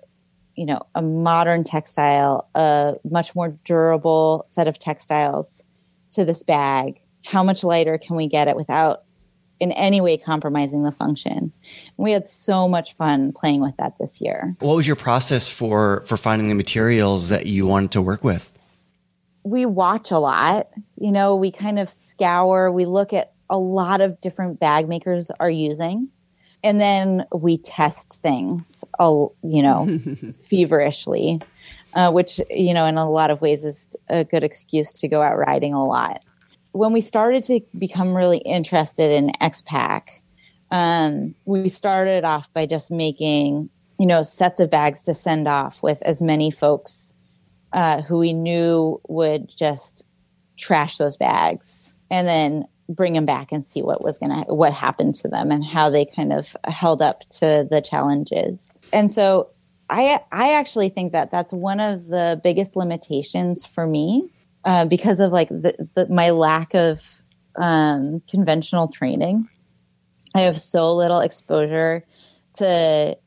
you 0.56 0.66
know 0.66 0.82
a 0.96 1.02
modern 1.02 1.66
textile, 1.66 2.48
a 2.56 2.96
much 3.04 3.36
more 3.36 3.50
durable 3.66 4.44
set 4.46 4.70
of 4.70 4.80
textiles 4.80 5.64
to 6.12 6.24
this 6.24 6.42
bag 6.42 7.02
how 7.30 7.44
much 7.44 7.64
lighter 7.64 8.00
can 8.00 8.16
we 8.16 8.28
get 8.28 8.48
it 8.48 8.56
without 8.56 9.04
in 9.60 9.72
any 9.74 10.02
way 10.02 10.18
compromising 10.18 10.84
the 10.84 10.92
function. 10.92 11.54
We 11.96 12.12
had 12.12 12.26
so 12.26 12.68
much 12.68 12.94
fun 12.94 13.34
playing 13.34 13.62
with 13.62 13.78
that 13.78 13.98
this 14.00 14.20
year. 14.20 14.56
What 14.60 14.76
was 14.76 14.88
your 14.88 14.96
process 14.96 15.48
for 15.48 16.02
for 16.08 16.18
finding 16.18 16.50
the 16.50 16.56
materials 16.56 17.30
that 17.30 17.46
you 17.46 17.68
wanted 17.68 17.92
to 17.92 18.02
work 18.02 18.24
with? 18.24 18.52
We 19.44 19.66
watch 19.66 20.10
a 20.10 20.18
lot. 20.18 20.70
You 20.98 21.12
know, 21.12 21.36
we 21.36 21.52
kind 21.52 21.78
of 21.78 21.90
scour, 21.90 22.72
we 22.72 22.86
look 22.86 23.14
at 23.14 23.34
a 23.50 23.58
lot 23.58 24.02
of 24.02 24.20
different 24.22 24.60
bag 24.60 24.88
makers 24.88 25.30
are 25.40 25.50
using. 25.50 26.10
And 26.64 26.82
then 26.82 27.26
we 27.34 27.58
test 27.58 28.22
things, 28.22 28.84
you 29.00 29.32
know, 29.64 30.00
feverishly, 30.50 31.42
uh, 31.94 32.12
which, 32.12 32.42
you 32.50 32.74
know, 32.74 32.86
in 32.86 32.98
a 32.98 33.10
lot 33.10 33.32
of 33.32 33.40
ways 33.40 33.64
is 33.64 33.90
a 34.10 34.26
good 34.26 34.44
excuse 34.44 34.92
to 34.94 35.08
go 35.08 35.22
out 35.22 35.38
riding 35.38 35.74
a 35.74 35.86
lot 35.86 36.24
when 36.72 36.94
we 36.94 37.02
started 37.02 37.44
to 37.46 37.62
become 37.78 38.14
really 38.14 38.38
interested 38.40 39.12
in 39.12 39.32
X-Pac, 39.42 40.22
um, 40.72 41.36
we 41.46 41.68
started 41.70 42.24
off 42.24 42.52
by 42.54 42.66
just 42.66 42.92
making, 42.92 43.70
you 43.98 44.06
know, 44.06 44.22
sets 44.22 44.60
of 44.60 44.70
bags 44.70 45.04
to 45.04 45.14
send 45.14 45.48
off 45.48 45.82
with 45.82 46.02
as 46.04 46.22
many 46.22 46.52
folks 46.52 47.14
uh, 47.74 48.02
who 48.04 48.20
we 48.20 48.34
knew 48.34 49.02
would 49.08 49.50
just 49.56 50.04
trash 50.58 50.98
those 50.98 51.18
bags 51.18 51.94
and 52.12 52.28
then 52.28 52.68
bring 52.88 53.14
them 53.14 53.26
back 53.26 53.52
and 53.52 53.64
see 53.64 53.82
what 53.82 54.04
was 54.04 54.18
going 54.18 54.32
to 54.32 54.54
what 54.54 54.74
happened 54.74 55.14
to 55.14 55.28
them 55.28 55.52
and 55.52 55.64
how 55.64 55.90
they 55.90 56.06
kind 56.06 56.34
of 56.34 56.56
held 56.66 57.02
up 57.02 57.28
to 57.30 57.68
the 57.70 57.82
challenges. 57.82 58.80
And 58.92 59.12
so 59.12 59.50
I 59.90 60.22
I 60.32 60.54
actually 60.54 60.90
think 60.90 61.12
that 61.12 61.32
that's 61.32 61.54
one 61.54 61.80
of 61.80 62.08
the 62.08 62.42
biggest 62.44 62.76
limitations 62.76 63.66
for 63.66 63.86
me 63.86 64.32
uh, 64.66 64.86
because 64.86 65.20
of 65.20 65.32
like 65.32 65.50
the, 65.50 65.88
the, 65.96 66.08
my 66.10 66.32
lack 66.32 66.74
of 66.74 67.22
um, 67.56 68.22
conventional 68.30 68.88
training. 68.88 69.48
I 70.36 70.42
have 70.42 70.60
so 70.60 70.96
little 70.96 71.20
exposure 71.20 72.06
to 72.56 73.18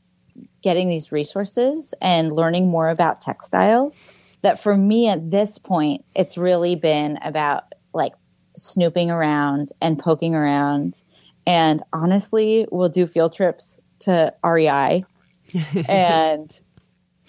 getting 0.62 0.88
these 0.88 1.12
resources 1.12 1.95
and 2.01 2.33
learning 2.33 2.68
more 2.68 2.88
about 2.88 3.21
textiles 3.21 4.12
that 4.42 4.59
for 4.59 4.77
me 4.77 5.09
at 5.09 5.31
this 5.31 5.59
point, 5.59 6.05
it's 6.14 6.37
really 6.37 6.75
been 6.75 7.18
about 7.25 7.64
like 7.92 8.12
snooping 8.57 9.11
around 9.11 9.73
and 9.81 9.99
poking 9.99 10.35
around. 10.35 11.01
And 11.47 11.83
honestly, 11.92 12.66
we'll 12.71 12.88
do 12.88 13.07
field 13.07 13.35
trips 13.35 13.81
to 14.01 14.33
REI. 14.45 15.05
and 15.88 16.61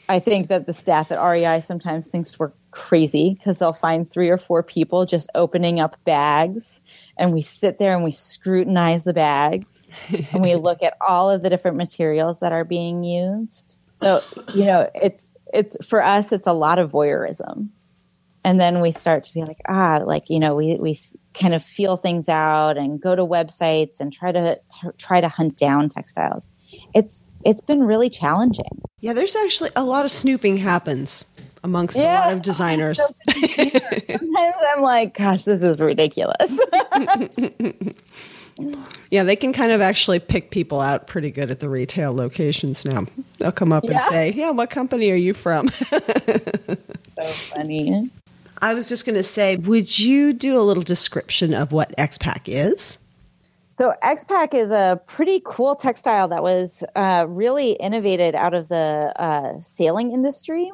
I 0.07 0.19
think 0.19 0.49
that 0.49 0.65
the 0.65 0.73
staff 0.73 1.11
at 1.11 1.23
REI 1.23 1.61
sometimes 1.61 2.07
thinks 2.07 2.37
we're 2.37 2.51
crazy 2.73 3.35
because 3.37 3.59
they'll 3.59 3.71
find 3.71 4.09
three 4.09 4.29
or 4.29 4.37
four 4.37 4.63
people 4.63 5.05
just 5.05 5.29
opening 5.35 5.79
up 5.79 5.95
bags 6.03 6.81
and 7.17 7.31
we 7.31 7.41
sit 7.41 7.77
there 7.79 7.93
and 7.93 8.03
we 8.03 8.11
scrutinize 8.11 9.03
the 9.03 9.13
bags 9.13 9.87
and 10.31 10.41
we 10.41 10.55
look 10.55 10.81
at 10.81 10.97
all 10.99 11.29
of 11.29 11.43
the 11.43 11.49
different 11.49 11.77
materials 11.77 12.39
that 12.39 12.51
are 12.51 12.65
being 12.65 13.03
used. 13.03 13.77
So, 13.91 14.21
you 14.55 14.65
know, 14.65 14.89
it's 14.95 15.27
it's 15.53 15.77
for 15.85 16.03
us 16.03 16.31
it's 16.31 16.47
a 16.47 16.53
lot 16.53 16.79
of 16.79 16.91
voyeurism. 16.91 17.69
And 18.45 18.59
then 18.59 18.81
we 18.81 18.91
start 18.91 19.23
to 19.23 19.33
be 19.33 19.43
like, 19.43 19.61
ah, 19.69 20.01
like, 20.03 20.29
you 20.29 20.39
know, 20.39 20.55
we 20.55 20.75
we 20.75 20.97
kind 21.33 21.53
of 21.53 21.63
feel 21.63 21.95
things 21.95 22.27
out 22.27 22.77
and 22.77 22.99
go 22.99 23.15
to 23.15 23.25
websites 23.25 23.99
and 24.01 24.11
try 24.11 24.33
to, 24.33 24.59
to 24.81 24.91
try 24.97 25.21
to 25.21 25.29
hunt 25.29 25.57
down 25.57 25.87
textiles. 25.89 26.51
It's 26.93 27.25
it's 27.45 27.61
been 27.61 27.83
really 27.83 28.09
challenging. 28.09 28.81
Yeah, 28.99 29.13
there's 29.13 29.35
actually 29.35 29.69
a 29.75 29.83
lot 29.83 30.03
of 30.03 30.11
snooping 30.11 30.57
happens 30.57 31.25
amongst 31.63 31.97
yeah, 31.97 32.03
a 32.03 32.25
lot 32.25 32.33
of 32.33 32.41
designers. 32.43 32.99
Sometimes 33.29 34.55
I'm 34.75 34.81
like, 34.81 35.17
gosh, 35.17 35.43
this 35.43 35.63
is 35.63 35.79
ridiculous. 35.79 36.59
yeah, 39.09 39.23
they 39.23 39.35
can 39.35 39.53
kind 39.53 39.71
of 39.71 39.81
actually 39.81 40.19
pick 40.19 40.51
people 40.51 40.81
out 40.81 41.07
pretty 41.07 41.31
good 41.31 41.49
at 41.51 41.59
the 41.59 41.69
retail 41.69 42.13
locations 42.13 42.85
now. 42.85 43.05
They'll 43.39 43.51
come 43.51 43.73
up 43.73 43.83
yeah. 43.85 43.91
and 43.91 44.01
say, 44.01 44.31
Yeah, 44.31 44.51
what 44.51 44.69
company 44.69 45.11
are 45.11 45.15
you 45.15 45.33
from? 45.33 45.69
so 45.79 47.23
funny. 47.23 48.09
I 48.61 48.73
was 48.73 48.87
just 48.87 49.05
going 49.05 49.15
to 49.15 49.23
say, 49.23 49.57
would 49.57 49.99
you 49.99 50.31
do 50.31 50.57
a 50.57 50.63
little 50.63 50.83
description 50.83 51.53
of 51.53 51.73
what 51.73 51.93
X-Pac 51.97 52.47
is? 52.47 52.97
So 53.65 53.93
X-Pac 54.01 54.53
is 54.53 54.71
a 54.71 55.01
pretty 55.05 55.41
cool 55.43 55.75
textile 55.75 56.29
that 56.29 56.43
was 56.43 56.81
uh, 56.95 57.25
really 57.27 57.71
innovated 57.73 58.35
out 58.35 58.53
of 58.53 58.69
the 58.69 59.11
uh, 59.17 59.59
sailing 59.59 60.13
industry 60.13 60.71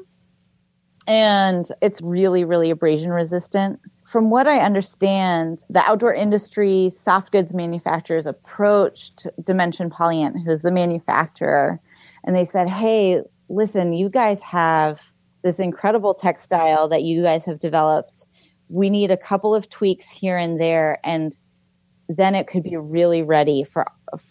and 1.10 1.68
it's 1.82 2.02
really, 2.04 2.46
really 2.46 2.70
abrasion 2.70 3.12
resistant. 3.12 3.80
From 4.04 4.30
what 4.30 4.48
I 4.48 4.60
understand, 4.60 5.64
the 5.68 5.80
outdoor 5.80 6.14
industry, 6.14 6.90
soft 6.92 7.32
goods 7.32 7.52
manufacturers 7.52 8.28
approached 8.28 9.26
Dimension 9.44 9.90
Polyant, 9.90 10.46
who's 10.46 10.62
the 10.62 10.72
manufacturer, 10.72 11.80
and 12.24 12.36
they 12.36 12.46
said, 12.46 12.70
Hey, 12.70 13.24
listen, 13.50 13.94
you 13.94 14.08
guys 14.08 14.44
have 14.44 15.02
this 15.42 15.60
incredible 15.60 16.14
textile 16.14 16.88
that 16.90 17.02
you 17.02 17.24
guys 17.24 17.44
have 17.46 17.58
developed. 17.58 18.26
We 18.68 18.92
need 18.92 19.10
a 19.10 19.18
couple 19.18 19.56
of 19.56 19.68
tweaks 19.68 20.12
here 20.12 20.38
and 20.38 20.62
there, 20.62 21.00
and 21.04 21.36
then 22.08 22.36
it 22.36 22.46
could 22.46 22.62
be 22.62 22.78
really 22.78 23.24
ready 23.24 23.64
for 23.64 23.86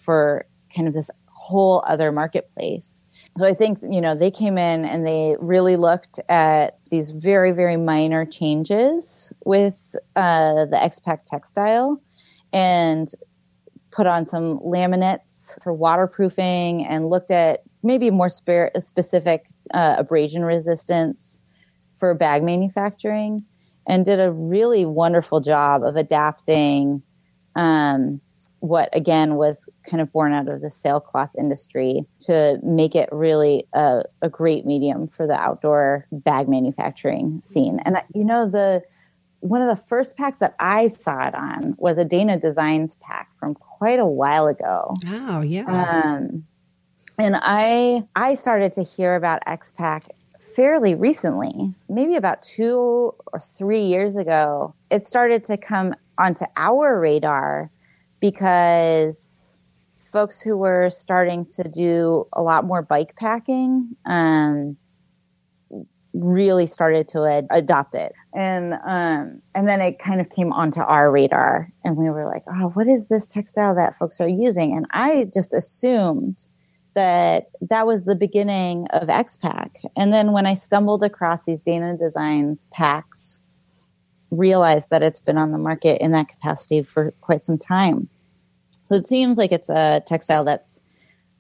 for 0.04 0.46
kind 0.74 0.86
of 0.86 0.94
this 0.94 1.10
whole 1.26 1.82
other 1.88 2.12
marketplace. 2.12 3.02
So 3.38 3.46
I 3.46 3.54
think 3.54 3.78
you 3.88 4.00
know 4.00 4.16
they 4.16 4.32
came 4.32 4.58
in 4.58 4.84
and 4.84 5.06
they 5.06 5.36
really 5.38 5.76
looked 5.76 6.18
at 6.28 6.78
these 6.90 7.10
very 7.10 7.52
very 7.52 7.76
minor 7.76 8.24
changes 8.24 9.32
with 9.44 9.94
uh, 10.16 10.64
the 10.64 10.76
XPAC 10.76 11.22
textile 11.24 12.02
and 12.52 13.08
put 13.92 14.08
on 14.08 14.26
some 14.26 14.58
laminates 14.58 15.62
for 15.62 15.72
waterproofing 15.72 16.84
and 16.84 17.10
looked 17.10 17.30
at 17.30 17.62
maybe 17.84 18.10
more 18.10 18.28
spe- 18.28 18.76
specific 18.80 19.46
uh, 19.72 19.94
abrasion 19.98 20.42
resistance 20.42 21.40
for 21.96 22.12
bag 22.14 22.42
manufacturing 22.42 23.44
and 23.86 24.04
did 24.04 24.18
a 24.18 24.32
really 24.32 24.84
wonderful 24.84 25.38
job 25.38 25.84
of 25.84 25.94
adapting 25.94 27.04
um, 27.54 28.20
what 28.60 28.88
again 28.92 29.36
was 29.36 29.68
kind 29.88 30.00
of 30.00 30.12
born 30.12 30.32
out 30.32 30.48
of 30.48 30.60
the 30.60 30.70
sailcloth 30.70 31.30
industry 31.38 32.04
to 32.20 32.58
make 32.62 32.94
it 32.94 33.08
really 33.12 33.66
a, 33.72 34.02
a, 34.22 34.28
great 34.28 34.66
medium 34.66 35.06
for 35.06 35.26
the 35.26 35.34
outdoor 35.34 36.06
bag 36.10 36.48
manufacturing 36.48 37.40
scene. 37.44 37.80
And 37.84 37.98
you 38.14 38.24
know, 38.24 38.48
the 38.48 38.82
one 39.40 39.62
of 39.62 39.68
the 39.68 39.82
first 39.84 40.16
packs 40.16 40.38
that 40.40 40.54
I 40.58 40.88
saw 40.88 41.28
it 41.28 41.34
on 41.34 41.76
was 41.78 41.98
a 41.98 42.04
Dana 42.04 42.38
Designs 42.38 42.96
pack 43.00 43.30
from 43.38 43.54
quite 43.54 44.00
a 44.00 44.06
while 44.06 44.48
ago. 44.48 44.96
Oh 45.06 45.42
yeah. 45.42 45.64
Um, 45.66 46.44
and 47.18 47.36
I 47.36 48.04
I 48.16 48.34
started 48.34 48.72
to 48.72 48.82
hear 48.82 49.14
about 49.14 49.44
XPAC 49.46 50.08
fairly 50.40 50.94
recently, 50.94 51.74
maybe 51.88 52.16
about 52.16 52.42
two 52.42 53.14
or 53.32 53.40
three 53.40 53.84
years 53.84 54.16
ago. 54.16 54.74
It 54.90 55.04
started 55.04 55.44
to 55.44 55.56
come 55.56 55.94
onto 56.18 56.46
our 56.56 56.98
radar 56.98 57.70
because 58.20 59.56
folks 60.12 60.40
who 60.40 60.56
were 60.56 60.90
starting 60.90 61.44
to 61.44 61.64
do 61.64 62.26
a 62.32 62.42
lot 62.42 62.64
more 62.64 62.82
bike 62.82 63.14
packing 63.16 63.94
um, 64.06 64.76
really 66.14 66.66
started 66.66 67.06
to 67.06 67.24
ad- 67.24 67.46
adopt 67.50 67.94
it 67.94 68.12
and 68.34 68.72
um, 68.86 69.40
and 69.54 69.68
then 69.68 69.80
it 69.80 69.98
kind 69.98 70.20
of 70.20 70.30
came 70.30 70.52
onto 70.52 70.80
our 70.80 71.10
radar 71.10 71.70
and 71.84 71.96
we 71.96 72.08
were 72.08 72.26
like 72.26 72.42
oh 72.48 72.70
what 72.70 72.88
is 72.88 73.06
this 73.08 73.26
textile 73.26 73.74
that 73.74 73.96
folks 73.98 74.20
are 74.20 74.28
using 74.28 74.74
and 74.74 74.86
i 74.90 75.28
just 75.32 75.52
assumed 75.52 76.48
that 76.98 77.50
that 77.60 77.86
was 77.86 78.04
the 78.04 78.16
beginning 78.16 78.88
of 78.90 79.06
XPAC. 79.06 79.70
And 79.96 80.12
then 80.12 80.32
when 80.32 80.46
I 80.46 80.54
stumbled 80.54 81.04
across 81.04 81.44
these 81.44 81.60
Dana 81.60 81.96
Designs 81.96 82.66
packs, 82.72 83.38
realized 84.30 84.90
that 84.90 85.02
it's 85.02 85.20
been 85.20 85.38
on 85.38 85.52
the 85.52 85.58
market 85.58 86.02
in 86.02 86.12
that 86.12 86.28
capacity 86.28 86.82
for 86.82 87.12
quite 87.20 87.42
some 87.42 87.58
time. 87.58 88.08
So 88.86 88.94
it 88.94 89.06
seems 89.06 89.38
like 89.38 89.52
it's 89.52 89.68
a 89.68 90.02
textile 90.06 90.44
that's 90.44 90.80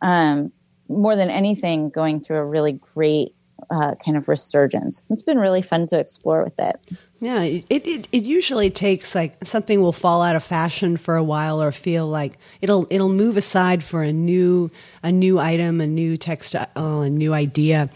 um, 0.02 0.52
more 0.88 1.16
than 1.16 1.30
anything 1.30 1.90
going 1.90 2.20
through 2.20 2.38
a 2.38 2.44
really 2.44 2.72
great 2.72 3.34
uh, 3.70 3.94
kind 3.96 4.16
of 4.16 4.28
resurgence. 4.28 5.02
It's 5.10 5.22
been 5.22 5.38
really 5.38 5.62
fun 5.62 5.86
to 5.88 5.98
explore 5.98 6.44
with 6.44 6.58
it. 6.58 6.76
Yeah, 7.20 7.42
it, 7.42 7.64
it 7.68 8.08
it 8.12 8.24
usually 8.24 8.70
takes 8.70 9.14
like 9.14 9.44
something 9.44 9.80
will 9.80 9.92
fall 9.92 10.22
out 10.22 10.36
of 10.36 10.44
fashion 10.44 10.96
for 10.96 11.16
a 11.16 11.22
while 11.22 11.60
or 11.60 11.72
feel 11.72 12.06
like 12.06 12.38
it'll 12.60 12.86
it'll 12.90 13.08
move 13.08 13.36
aside 13.36 13.82
for 13.82 14.02
a 14.02 14.12
new 14.12 14.70
a 15.02 15.10
new 15.10 15.38
item, 15.38 15.80
a 15.80 15.86
new 15.86 16.16
textile, 16.16 16.68
a 16.76 17.10
new 17.10 17.34
idea 17.34 17.90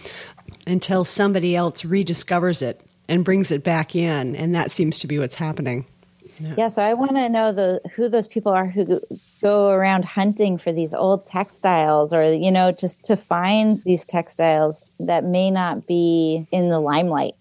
until 0.67 1.05
somebody 1.05 1.55
else 1.55 1.83
rediscovers 1.83 2.63
it 2.63 2.81
and 3.13 3.25
brings 3.25 3.51
it 3.51 3.63
back 3.63 3.95
in, 3.95 4.35
and 4.35 4.55
that 4.55 4.71
seems 4.71 4.99
to 5.01 5.07
be 5.07 5.19
what's 5.19 5.35
happening. 5.35 5.85
Yeah, 6.39 6.55
yeah 6.57 6.69
so 6.69 6.83
I 6.83 6.95
want 6.95 7.13
to 7.13 7.29
know 7.29 7.53
the 7.53 7.81
who 7.95 8.09
those 8.09 8.27
people 8.27 8.53
are 8.53 8.67
who 8.67 9.01
go 9.43 9.69
around 9.69 10.05
hunting 10.05 10.57
for 10.57 10.73
these 10.73 10.95
old 10.95 11.27
textiles, 11.27 12.13
or 12.13 12.33
you 12.33 12.51
know, 12.51 12.73
just 12.73 13.03
to 13.05 13.17
find 13.17 13.83
these 13.85 14.07
textiles 14.07 14.83
that 14.99 15.25
may 15.25 15.51
not 15.51 15.87
be 15.87 16.47
in 16.51 16.71
the 16.71 16.81
limelight. 16.81 17.35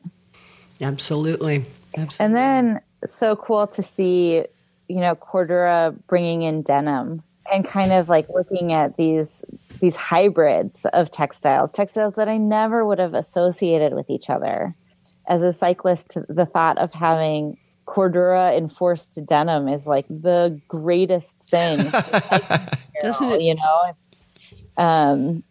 Absolutely. 0.81 1.63
Absolutely. 1.97 2.25
And 2.25 2.35
then 2.35 2.81
so 3.07 3.35
cool 3.35 3.67
to 3.67 3.83
see, 3.83 4.45
you 4.87 4.99
know, 4.99 5.15
Cordura 5.15 5.97
bringing 6.07 6.41
in 6.41 6.61
denim 6.61 7.23
and 7.51 7.65
kind 7.65 7.91
of 7.91 8.09
like 8.09 8.27
looking 8.29 8.73
at 8.73 8.97
these 8.97 9.43
these 9.79 9.95
hybrids 9.95 10.85
of 10.93 11.11
textiles, 11.11 11.71
textiles 11.71 12.15
that 12.15 12.29
I 12.29 12.37
never 12.37 12.85
would 12.85 12.99
have 12.99 13.13
associated 13.13 13.93
with 13.93 14.09
each 14.09 14.29
other. 14.29 14.75
As 15.31 15.41
a 15.41 15.53
cyclist, 15.53 16.17
the 16.27 16.45
thought 16.45 16.77
of 16.77 16.91
having 16.91 17.57
Cordura 17.85 18.57
enforced 18.57 19.25
denim 19.25 19.69
is 19.69 19.87
like 19.87 20.05
the 20.09 20.59
greatest 20.67 21.49
thing. 21.49 21.77
Doesn't 23.01 23.31
it? 23.31 23.41
You 23.41 23.55
know, 23.55 23.81
it's 23.87 24.27
um, 24.77 25.43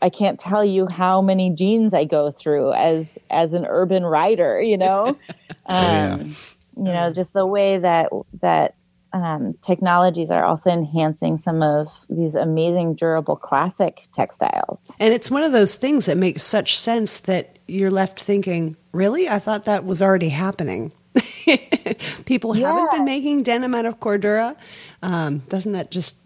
I 0.00 0.08
can't 0.08 0.40
tell 0.40 0.64
you 0.64 0.86
how 0.86 1.20
many 1.20 1.50
jeans 1.50 1.94
I 1.94 2.04
go 2.04 2.30
through 2.30 2.72
as 2.72 3.18
as 3.30 3.52
an 3.52 3.66
urban 3.68 4.04
rider. 4.04 4.60
You 4.60 4.78
know, 4.78 5.06
um, 5.06 5.18
oh, 5.68 5.82
yeah. 5.82 6.14
Um, 6.14 6.36
you 6.76 6.84
know, 6.84 7.12
just 7.12 7.34
the 7.34 7.46
way 7.46 7.78
that 7.78 8.08
that 8.40 8.74
um, 9.12 9.54
technologies 9.62 10.30
are 10.30 10.44
also 10.44 10.70
enhancing 10.70 11.36
some 11.36 11.62
of 11.62 11.88
these 12.08 12.34
amazing 12.34 12.94
durable 12.94 13.36
classic 13.36 14.06
textiles. 14.12 14.90
And 14.98 15.12
it's 15.12 15.30
one 15.30 15.42
of 15.42 15.52
those 15.52 15.76
things 15.76 16.06
that 16.06 16.16
makes 16.16 16.42
such 16.42 16.78
sense 16.78 17.20
that 17.20 17.58
you're 17.68 17.90
left 17.90 18.20
thinking, 18.20 18.76
really? 18.92 19.28
I 19.28 19.38
thought 19.38 19.64
that 19.64 19.84
was 19.84 20.00
already 20.02 20.28
happening. 20.28 20.92
People 22.24 22.56
yeah. 22.56 22.68
haven't 22.68 22.90
been 22.92 23.04
making 23.04 23.42
denim 23.42 23.74
out 23.74 23.86
of 23.86 24.00
Cordura. 24.00 24.56
Um, 25.02 25.38
doesn't 25.48 25.72
that 25.72 25.90
just 25.90 26.16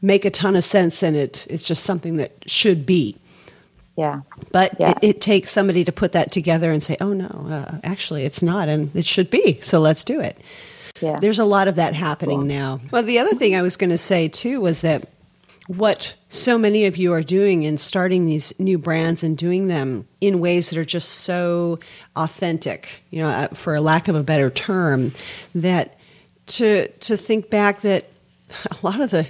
make 0.00 0.24
a 0.24 0.30
ton 0.30 0.56
of 0.56 0.64
sense? 0.64 1.02
And 1.02 1.16
it, 1.16 1.46
it's 1.48 1.66
just 1.66 1.84
something 1.84 2.16
that 2.16 2.32
should 2.46 2.84
be. 2.84 3.16
Yeah. 3.96 4.22
But 4.50 4.76
yeah. 4.78 4.90
It, 4.90 4.98
it, 5.02 5.20
takes 5.20 5.50
somebody 5.50 5.84
to 5.84 5.92
put 5.92 6.12
that 6.12 6.32
together 6.32 6.72
and 6.72 6.82
say, 6.82 6.96
oh, 7.00 7.12
no, 7.12 7.26
uh, 7.26 7.78
actually, 7.84 8.24
it's 8.24 8.42
not, 8.42 8.68
and 8.68 8.94
it 8.96 9.04
should 9.04 9.30
be. 9.30 9.60
So 9.62 9.80
let's 9.80 10.02
do 10.02 10.20
it. 10.20 10.38
Yeah. 11.00 11.18
There's 11.18 11.38
a 11.38 11.44
lot 11.44 11.68
of 11.68 11.74
that 11.76 11.94
happening 11.94 12.38
cool. 12.38 12.46
now. 12.46 12.80
Well, 12.90 13.02
the 13.02 13.18
other 13.18 13.34
thing 13.34 13.54
I 13.54 13.62
was 13.62 13.76
going 13.76 13.90
to 13.90 13.98
say, 13.98 14.28
too, 14.28 14.60
was 14.60 14.80
that 14.80 15.08
what 15.76 16.14
so 16.28 16.58
many 16.58 16.86
of 16.86 16.96
you 16.96 17.12
are 17.12 17.22
doing 17.22 17.62
in 17.62 17.78
starting 17.78 18.26
these 18.26 18.58
new 18.58 18.78
brands 18.78 19.22
and 19.22 19.36
doing 19.36 19.68
them 19.68 20.06
in 20.20 20.40
ways 20.40 20.70
that 20.70 20.78
are 20.78 20.84
just 20.84 21.08
so 21.08 21.78
authentic, 22.16 23.02
you 23.10 23.22
know, 23.22 23.28
uh, 23.28 23.48
for 23.48 23.78
lack 23.80 24.08
of 24.08 24.14
a 24.14 24.22
better 24.22 24.50
term, 24.50 25.12
that 25.54 25.98
to 26.46 26.88
to 26.88 27.16
think 27.16 27.48
back 27.48 27.80
that 27.82 28.06
a 28.70 28.76
lot 28.82 29.00
of 29.00 29.10
the 29.10 29.26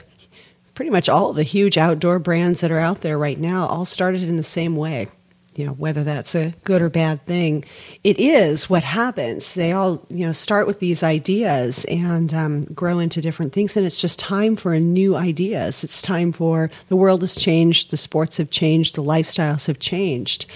pretty 0.74 0.90
much 0.90 1.08
all 1.08 1.32
the 1.32 1.42
huge 1.42 1.78
outdoor 1.78 2.18
brands 2.18 2.60
that 2.62 2.70
are 2.70 2.78
out 2.78 2.98
there 2.98 3.18
right 3.18 3.38
now 3.38 3.66
all 3.66 3.84
started 3.84 4.22
in 4.22 4.36
the 4.36 4.42
same 4.42 4.76
way 4.76 5.06
you 5.54 5.66
know 5.66 5.72
whether 5.72 6.02
that's 6.02 6.34
a 6.34 6.52
good 6.64 6.82
or 6.82 6.88
bad 6.88 7.24
thing. 7.26 7.64
It 8.04 8.18
is 8.18 8.70
what 8.70 8.84
happens. 8.84 9.54
They 9.54 9.72
all 9.72 10.04
you 10.08 10.26
know 10.26 10.32
start 10.32 10.66
with 10.66 10.80
these 10.80 11.02
ideas 11.02 11.84
and 11.86 12.32
um, 12.32 12.64
grow 12.66 12.98
into 12.98 13.20
different 13.20 13.52
things 13.52 13.76
and 13.76 13.84
it's 13.84 14.00
just 14.00 14.18
time 14.18 14.56
for 14.56 14.78
new 14.78 15.16
ideas. 15.16 15.84
It's 15.84 16.02
time 16.02 16.32
for 16.32 16.70
the 16.88 16.96
world 16.96 17.20
has 17.20 17.34
changed 17.34 17.90
the 17.90 17.96
sports 17.96 18.36
have 18.38 18.50
changed 18.50 18.94
the 18.94 19.02
lifestyles 19.02 19.66
have 19.66 19.78
changed 19.78 20.46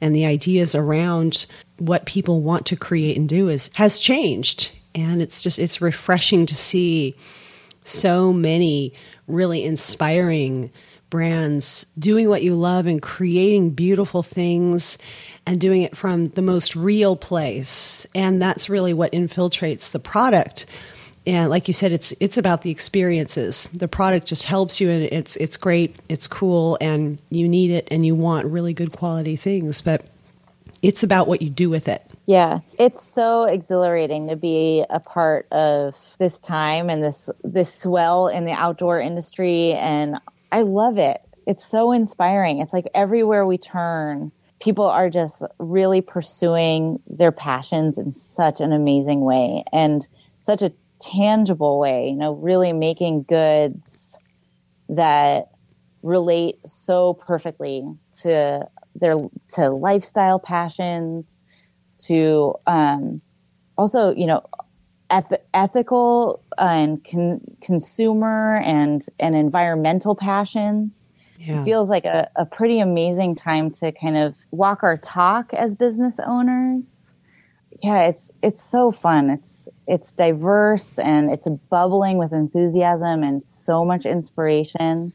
and 0.00 0.14
the 0.14 0.26
ideas 0.26 0.74
around 0.74 1.46
what 1.78 2.06
people 2.06 2.42
want 2.42 2.66
to 2.66 2.76
create 2.76 3.16
and 3.16 3.28
do 3.28 3.48
is 3.48 3.70
has 3.74 3.98
changed. 3.98 4.72
And 4.94 5.20
it's 5.20 5.42
just 5.42 5.58
it's 5.58 5.80
refreshing 5.80 6.46
to 6.46 6.54
see 6.54 7.16
so 7.82 8.32
many 8.32 8.92
really 9.26 9.62
inspiring 9.64 10.70
brands 11.10 11.86
doing 11.98 12.28
what 12.28 12.42
you 12.42 12.54
love 12.54 12.86
and 12.86 13.00
creating 13.00 13.70
beautiful 13.70 14.22
things 14.22 14.98
and 15.46 15.60
doing 15.60 15.82
it 15.82 15.96
from 15.96 16.26
the 16.26 16.42
most 16.42 16.74
real 16.74 17.16
place. 17.16 18.06
And 18.14 18.42
that's 18.42 18.68
really 18.68 18.92
what 18.92 19.12
infiltrates 19.12 19.92
the 19.92 20.00
product. 20.00 20.66
And 21.26 21.50
like 21.50 21.66
you 21.68 21.74
said 21.74 21.92
it's 21.92 22.12
it's 22.20 22.38
about 22.38 22.62
the 22.62 22.70
experiences. 22.70 23.64
The 23.72 23.88
product 23.88 24.26
just 24.26 24.44
helps 24.44 24.80
you 24.80 24.90
and 24.90 25.02
it's 25.04 25.36
it's 25.36 25.56
great 25.56 25.96
it's 26.08 26.26
cool 26.26 26.78
and 26.80 27.20
you 27.30 27.48
need 27.48 27.70
it 27.70 27.88
and 27.90 28.06
you 28.06 28.14
want 28.14 28.46
really 28.46 28.72
good 28.72 28.92
quality 28.92 29.36
things. 29.36 29.80
But 29.80 30.06
it's 30.82 31.02
about 31.02 31.26
what 31.26 31.42
you 31.42 31.50
do 31.50 31.68
with 31.70 31.88
it. 31.88 32.02
Yeah 32.26 32.60
it's 32.78 33.02
so 33.02 33.44
exhilarating 33.44 34.28
to 34.28 34.36
be 34.36 34.84
a 34.88 35.00
part 35.00 35.50
of 35.52 35.96
this 36.18 36.38
time 36.38 36.90
and 36.90 37.02
this 37.02 37.28
this 37.42 37.74
swell 37.74 38.28
in 38.28 38.44
the 38.44 38.52
outdoor 38.52 39.00
industry 39.00 39.72
and 39.72 40.18
I 40.56 40.62
love 40.62 40.96
it. 40.96 41.20
It's 41.46 41.62
so 41.62 41.92
inspiring. 41.92 42.60
It's 42.60 42.72
like 42.72 42.86
everywhere 42.94 43.44
we 43.44 43.58
turn, 43.58 44.32
people 44.58 44.86
are 44.86 45.10
just 45.10 45.42
really 45.58 46.00
pursuing 46.00 46.98
their 47.06 47.30
passions 47.30 47.98
in 47.98 48.10
such 48.10 48.62
an 48.62 48.72
amazing 48.72 49.20
way 49.20 49.64
and 49.70 50.08
such 50.36 50.62
a 50.62 50.72
tangible 50.98 51.78
way, 51.78 52.08
you 52.08 52.16
know, 52.16 52.32
really 52.32 52.72
making 52.72 53.24
goods 53.24 54.16
that 54.88 55.50
relate 56.02 56.56
so 56.66 57.12
perfectly 57.12 57.84
to 58.22 58.66
their 58.94 59.28
to 59.52 59.68
lifestyle 59.68 60.40
passions, 60.40 61.50
to 62.06 62.54
um, 62.66 63.20
also 63.76 64.14
you 64.14 64.26
know 64.26 64.42
eth- 65.10 65.42
ethical 65.54 66.42
and 66.58 67.04
con- 67.04 67.40
consumer 67.60 68.56
and 68.64 69.04
and 69.20 69.34
environmental 69.34 70.14
passions. 70.14 71.10
Yeah. 71.38 71.60
It 71.60 71.64
feels 71.64 71.90
like 71.90 72.06
a, 72.06 72.30
a 72.36 72.46
pretty 72.46 72.80
amazing 72.80 73.34
time 73.34 73.70
to 73.72 73.92
kind 73.92 74.16
of 74.16 74.34
walk 74.50 74.82
our 74.82 74.96
talk 74.96 75.52
as 75.52 75.74
business 75.74 76.18
owners 76.26 77.06
yeah, 77.82 78.08
it's 78.08 78.38
it's 78.42 78.62
so 78.62 78.90
fun. 78.90 79.30
It's 79.30 79.68
it's 79.86 80.12
diverse 80.12 80.98
and 80.98 81.30
it's 81.30 81.46
bubbling 81.70 82.18
with 82.18 82.32
enthusiasm 82.32 83.22
and 83.22 83.42
so 83.42 83.84
much 83.84 84.06
inspiration. 84.06 85.12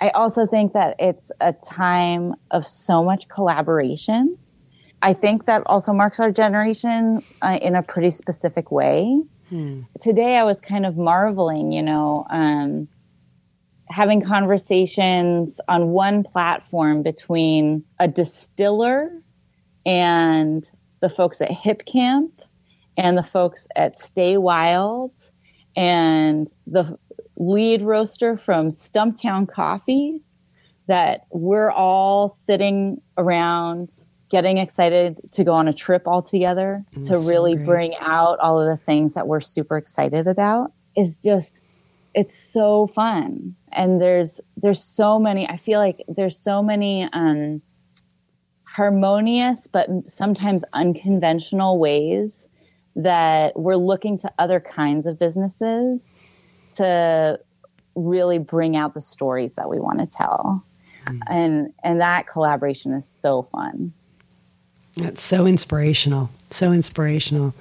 I 0.00 0.10
also 0.10 0.46
think 0.46 0.72
that 0.74 0.96
it's 0.98 1.32
a 1.40 1.52
time 1.52 2.34
of 2.50 2.66
so 2.66 3.02
much 3.02 3.28
collaboration. 3.28 4.38
I 5.04 5.12
think 5.12 5.44
that 5.44 5.62
also 5.66 5.92
marks 5.92 6.18
our 6.18 6.30
generation 6.30 7.22
uh, 7.42 7.58
in 7.60 7.76
a 7.76 7.82
pretty 7.82 8.10
specific 8.10 8.72
way. 8.72 9.22
Hmm. 9.50 9.82
Today, 10.00 10.38
I 10.38 10.44
was 10.44 10.60
kind 10.60 10.86
of 10.86 10.96
marveling, 10.96 11.72
you 11.72 11.82
know, 11.82 12.26
um, 12.30 12.88
having 13.90 14.22
conversations 14.22 15.60
on 15.68 15.88
one 15.88 16.24
platform 16.24 17.02
between 17.02 17.84
a 18.00 18.08
distiller 18.08 19.10
and 19.84 20.66
the 21.00 21.10
folks 21.10 21.42
at 21.42 21.50
Hipcamp 21.50 22.30
and 22.96 23.18
the 23.18 23.22
folks 23.22 23.66
at 23.76 23.98
Stay 23.98 24.38
Wild 24.38 25.12
and 25.76 26.50
the 26.66 26.98
lead 27.36 27.82
roaster 27.82 28.38
from 28.38 28.70
Stumptown 28.70 29.46
Coffee 29.46 30.22
that 30.86 31.26
we're 31.30 31.70
all 31.70 32.30
sitting 32.30 33.02
around 33.18 33.90
getting 34.30 34.58
excited 34.58 35.18
to 35.32 35.44
go 35.44 35.52
on 35.52 35.68
a 35.68 35.72
trip 35.72 36.06
all 36.06 36.22
together 36.22 36.84
mm, 36.94 37.06
to 37.06 37.18
really 37.28 37.52
so 37.52 37.64
bring 37.64 37.94
out 38.00 38.38
all 38.40 38.60
of 38.60 38.66
the 38.66 38.82
things 38.84 39.14
that 39.14 39.26
we're 39.26 39.40
super 39.40 39.76
excited 39.76 40.26
about 40.26 40.72
is 40.96 41.18
just 41.18 41.62
it's 42.14 42.34
so 42.34 42.86
fun 42.86 43.54
and 43.72 44.00
there's 44.00 44.40
there's 44.56 44.82
so 44.82 45.18
many 45.18 45.48
i 45.48 45.56
feel 45.56 45.78
like 45.78 46.02
there's 46.08 46.38
so 46.38 46.62
many 46.62 47.08
um 47.12 47.60
harmonious 48.64 49.66
but 49.66 49.88
sometimes 50.06 50.64
unconventional 50.72 51.78
ways 51.78 52.46
that 52.96 53.58
we're 53.58 53.76
looking 53.76 54.16
to 54.18 54.32
other 54.38 54.60
kinds 54.60 55.06
of 55.06 55.18
businesses 55.18 56.18
to 56.74 57.38
really 57.94 58.38
bring 58.38 58.76
out 58.76 58.94
the 58.94 59.02
stories 59.02 59.54
that 59.54 59.68
we 59.68 59.78
want 59.78 60.00
to 60.00 60.06
tell. 60.06 60.64
Mm. 61.06 61.20
And 61.28 61.72
and 61.82 62.00
that 62.00 62.26
collaboration 62.26 62.92
is 62.92 63.06
so 63.06 63.42
fun. 63.42 63.92
That's 64.96 65.22
so 65.22 65.46
inspirational. 65.46 66.30
So 66.50 66.72
inspirational. 66.72 67.54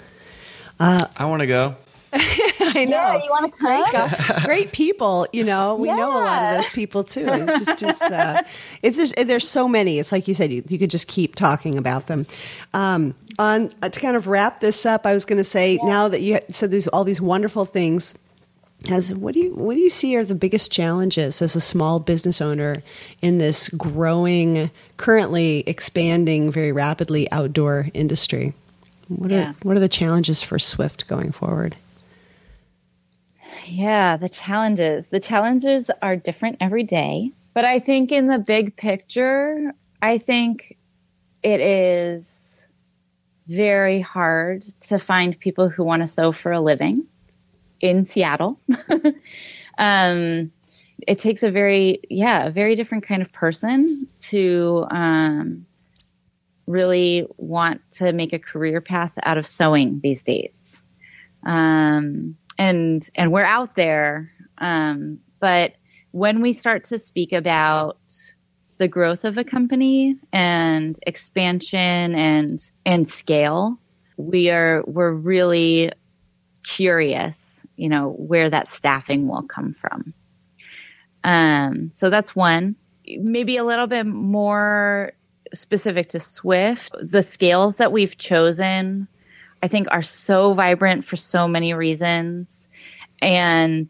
Uh, 0.79 1.07
I 1.17 1.25
want 1.25 1.41
to 1.41 1.47
go. 1.47 1.75
I 2.15 2.86
know. 2.86 2.91
Yeah, 2.91 3.23
you 3.23 3.29
want 3.29 3.51
to 3.51 3.59
great, 3.59 4.43
great 4.45 4.71
people. 4.71 5.25
You 5.34 5.43
know, 5.43 5.75
we 5.75 5.88
yeah. 5.88 5.95
know 5.95 6.11
a 6.11 6.21
lot 6.21 6.43
of 6.43 6.57
those 6.57 6.69
people 6.69 7.03
too. 7.03 7.25
It's 7.27 7.65
just, 7.65 7.84
it's, 7.84 8.01
uh, 8.03 8.43
it's 8.84 8.97
just, 8.97 9.15
there's 9.15 9.47
so 9.47 9.67
many. 9.67 9.97
It's 9.97 10.11
like 10.11 10.27
you 10.27 10.36
said, 10.36 10.51
you, 10.51 10.63
you 10.67 10.77
could 10.77 10.91
just 10.91 11.07
keep 11.07 11.34
talking 11.34 11.77
about 11.77 12.05
them. 12.05 12.27
Um, 12.73 13.15
on 13.39 13.71
uh, 13.81 13.89
to 13.89 13.99
kind 13.99 14.15
of 14.15 14.27
wrap 14.27 14.59
this 14.59 14.86
up, 14.86 15.07
I 15.07 15.13
was 15.13 15.25
going 15.25 15.38
to 15.38 15.43
say 15.43 15.73
yeah. 15.81 15.89
now 15.89 16.07
that 16.07 16.21
you 16.21 16.39
said 16.49 16.69
these 16.69 16.88
all 16.88 17.03
these 17.03 17.21
wonderful 17.21 17.65
things. 17.65 18.13
As 18.89 19.13
what 19.13 19.34
do 19.34 19.39
you 19.39 19.51
what 19.51 19.75
do 19.75 19.81
you 19.81 19.89
see 19.89 20.15
are 20.17 20.25
the 20.25 20.36
biggest 20.36 20.71
challenges 20.71 21.41
as 21.41 21.55
a 21.55 21.61
small 21.61 21.99
business 21.99 22.41
owner 22.41 22.75
in 23.21 23.38
this 23.38 23.69
growing, 23.69 24.71
currently 24.97 25.63
expanding 25.67 26.51
very 26.51 26.73
rapidly 26.73 27.31
outdoor 27.31 27.88
industry? 27.93 28.53
What 29.07 29.31
are 29.31 29.55
what 29.63 29.77
are 29.77 29.79
the 29.79 29.88
challenges 29.88 30.43
for 30.43 30.59
Swift 30.59 31.07
going 31.07 31.31
forward? 31.31 31.77
Yeah, 33.65 34.17
the 34.17 34.27
challenges. 34.27 35.07
The 35.07 35.19
challenges 35.19 35.89
are 36.01 36.17
different 36.17 36.57
every 36.59 36.84
day. 36.84 37.31
But 37.53 37.65
I 37.65 37.79
think 37.79 38.11
in 38.11 38.27
the 38.27 38.39
big 38.39 38.75
picture, 38.75 39.73
I 40.01 40.17
think 40.17 40.77
it 41.41 41.61
is 41.61 42.29
very 43.47 44.01
hard 44.01 44.63
to 44.81 44.99
find 44.99 45.39
people 45.39 45.69
who 45.69 45.84
want 45.84 46.01
to 46.01 46.07
sew 46.07 46.31
for 46.31 46.51
a 46.51 46.59
living 46.59 47.07
in 47.84 48.05
Seattle. 48.05 48.59
um, 49.77 50.51
it 51.05 51.19
takes 51.19 51.43
a 51.43 51.51
very, 51.51 51.99
yeah, 52.09 52.47
a 52.47 52.49
very 52.49 52.75
different 52.75 53.05
kind 53.05 53.21
of 53.21 53.31
person 53.34 54.07
to 54.19 54.88
um, 54.89 55.65
really 56.65 57.27
want 57.38 57.81
to 57.91 58.13
make 58.13 58.31
a 58.31 58.39
career 58.39 58.79
path 58.79 59.11
out 59.23 59.38
of 59.38 59.45
sewing 59.45 59.99
these 60.01 60.23
days. 60.23 60.81
Um, 61.45 62.38
and 62.57 63.07
and 63.15 63.34
we're 63.34 63.43
out 63.43 63.75
there. 63.75 64.31
Um, 64.59 65.19
but 65.41 65.73
when 66.11 66.39
we 66.39 66.53
start 66.53 66.86
to 66.86 66.97
speak 66.97 67.34
about 67.34 67.97
the 68.77 68.88
growth 68.88 69.25
of 69.25 69.38
a 69.38 69.43
company 69.43 70.15
and 70.31 70.97
expansion 71.05 72.15
and 72.15 72.71
and 72.86 73.09
scale, 73.09 73.77
we 74.15 74.49
are 74.49 74.84
we're 74.88 75.11
really 75.11 75.91
curious, 76.63 77.53
you 77.84 77.89
know, 77.89 78.11
where 78.11 78.49
that 78.49 78.71
staffing 78.71 79.27
will 79.27 79.43
come 79.43 79.73
from. 79.73 80.13
Um, 81.23 81.91
so 81.91 82.09
that's 82.09 82.36
one. 82.36 82.75
Maybe 83.05 83.57
a 83.57 83.63
little 83.63 83.88
bit 83.88 84.05
more 84.05 85.11
specific 85.53 86.09
to 86.09 86.19
Swift, 86.19 86.95
the 87.01 87.21
scales 87.21 87.77
that 87.77 87.91
we've 87.91 88.17
chosen 88.17 89.07
I 89.63 89.69
think 89.69 89.88
are 89.91 90.03
so 90.03 90.53
vibrant 90.53 91.05
for 91.05 91.15
so 91.15 91.47
many 91.47 91.73
reasons. 91.73 92.67
And 93.21 93.89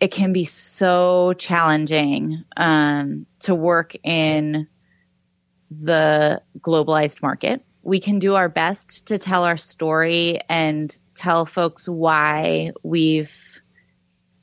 it 0.00 0.10
can 0.10 0.32
be 0.32 0.44
so 0.44 1.32
challenging 1.34 2.42
um, 2.56 3.26
to 3.40 3.54
work 3.54 3.94
in 4.02 4.66
the 5.70 6.42
globalized 6.58 7.22
market. 7.22 7.62
We 7.84 8.00
can 8.00 8.18
do 8.18 8.34
our 8.34 8.48
best 8.48 9.06
to 9.06 9.16
tell 9.16 9.44
our 9.44 9.56
story 9.56 10.40
and 10.48 10.98
tell 11.14 11.46
folks 11.46 11.88
why 11.88 12.72
we've 12.82 13.60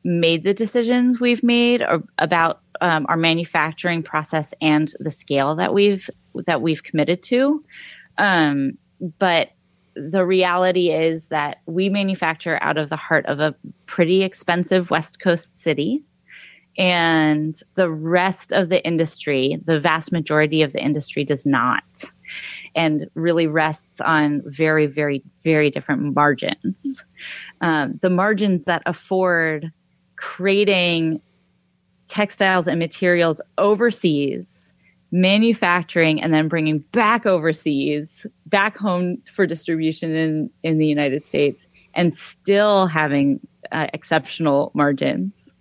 made 0.04 0.44
the 0.44 0.54
decisions 0.54 1.20
we've 1.20 1.44
made 1.44 1.82
or 1.82 2.04
about 2.18 2.62
um, 2.82 3.06
our 3.10 3.18
manufacturing 3.18 4.04
process 4.04 4.54
and 4.62 4.94
the 5.00 5.12
scale 5.12 5.56
that 5.56 5.74
we've 5.74 6.10
that 6.46 6.62
we've 6.62 6.84
committed 6.84 7.24
to. 7.24 7.64
Um, 8.18 8.78
but 9.20 9.52
the 9.96 10.26
reality 10.26 10.92
is 10.92 11.28
that 11.28 11.58
we 11.66 11.90
manufacture 11.90 12.60
out 12.62 12.78
of 12.78 12.90
the 12.90 12.96
heart 12.96 13.26
of 13.26 13.40
a 13.40 13.56
pretty 13.86 14.24
expensive 14.24 14.92
West 14.92 15.20
Coast 15.20 15.60
city. 15.60 16.04
And 16.78 17.60
the 17.74 17.90
rest 17.90 18.54
of 18.54 18.70
the 18.70 18.86
industry, 18.86 19.60
the 19.66 19.80
vast 19.80 20.12
majority 20.12 20.62
of 20.62 20.74
the 20.74 20.84
industry 20.84 21.24
does 21.24 21.46
not, 21.46 21.84
and 22.78 23.10
really 23.16 23.48
rests 23.48 24.00
on 24.00 24.42
very, 24.46 24.86
very, 24.86 25.24
very 25.44 25.70
different 25.70 26.16
margins. 26.16 27.04
Um, 27.60 27.96
the 28.02 28.10
margins 28.10 28.66
that 28.66 28.84
afford 28.86 29.72
creating 30.16 31.22
textiles 32.08 32.68
and 32.68 32.80
materials 32.80 33.42
overseas 33.58 34.72
manufacturing 35.12 36.22
and 36.22 36.34
then 36.34 36.48
bringing 36.48 36.80
back 36.92 37.26
overseas, 37.26 38.26
back 38.46 38.78
home 38.78 39.18
for 39.34 39.46
distribution 39.46 40.16
in, 40.16 40.50
in 40.64 40.78
the 40.78 40.88
United 40.88 41.24
States, 41.26 41.68
and 41.94 42.14
still 42.16 42.88
having 42.88 43.40
uh, 43.72 43.88
exceptional 43.94 44.72
margins. 44.74 45.54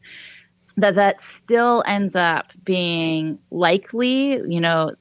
That 0.77 0.95
that 0.97 1.21
still 1.23 1.83
ends 1.87 2.15
up 2.15 2.53
being 2.63 3.39
likely, 3.51 4.33
you 4.47 4.61
know, 4.61 4.95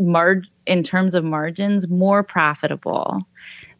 mar- 0.00 0.42
in 0.66 0.82
terms 0.82 1.14
of 1.14 1.24
margins, 1.24 1.88
more 1.88 2.22
profitable 2.22 3.26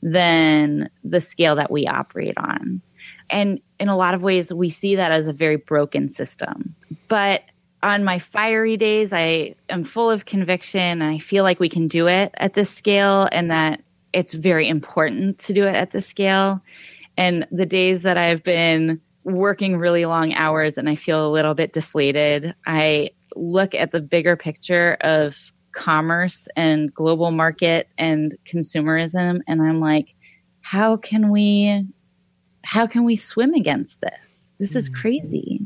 than 0.03 0.89
the 1.03 1.21
scale 1.21 1.57
that 1.57 1.71
we 1.71 1.87
operate 1.87 2.37
on. 2.37 2.83
And 3.29 3.61
in 3.79 3.89
a 3.89 3.97
lot 3.97 4.15
of 4.15 4.23
ways, 4.23 4.53
we 4.53 4.69
see 4.69 4.97
that 4.97 5.13
as 5.13 5.29
a 5.29 5.33
very 5.33 5.57
broken 5.57 6.09
system. 6.09 6.75
But 7.09 7.43
on 7.83 8.05
my 8.05 8.19
fiery 8.19 8.77
days, 8.77 9.13
I 9.13 9.55
am 9.69 9.85
full 9.85 10.11
of 10.11 10.27
conviction 10.27 10.81
and 10.81 11.03
I 11.03 11.19
feel 11.19 11.45
like 11.45 11.61
we 11.61 11.69
can 11.69 11.89
do 11.89 12.09
it 12.09 12.33
at 12.37 12.55
this 12.55 12.71
scale 12.71 13.29
and 13.33 13.51
that 13.51 13.83
it's 14.13 14.35
very 14.35 14.69
important 14.69 15.39
to 15.41 15.53
do 15.53 15.67
it 15.67 15.75
at 15.75 15.93
this 15.93 16.07
scale. 16.07 16.61
And 17.17 17.47
the 17.51 17.67
days 17.67 18.03
that 18.03 18.19
I've 18.19 18.43
been 18.43 19.01
working 19.25 19.77
really 19.77 20.05
long 20.07 20.35
hours 20.35 20.79
and 20.79 20.89
I 20.89 20.95
feel 20.95 21.27
a 21.27 21.31
little 21.31 21.55
bit 21.55 21.73
deflated, 21.73 22.55
I 22.67 23.11
look 23.37 23.75
at 23.75 23.93
the 23.93 24.01
bigger 24.01 24.37
picture 24.37 24.97
of 25.01 25.53
commerce 25.73 26.49
and 26.57 26.93
global 26.95 27.31
market 27.31 27.89
and 27.97 28.37
consumerism 28.45 29.41
and 29.47 29.63
I'm 29.63 29.81
like, 29.81 30.15
how 30.61 30.97
can 30.97 31.31
we 31.31 31.87
how 32.63 32.87
can 32.87 33.05
we 33.05 33.17
swim 33.17 33.55
against 33.55 34.01
this? 34.01 34.51
This 34.59 34.77
is 34.77 34.91
mm-hmm. 34.91 35.01
crazy. 35.01 35.61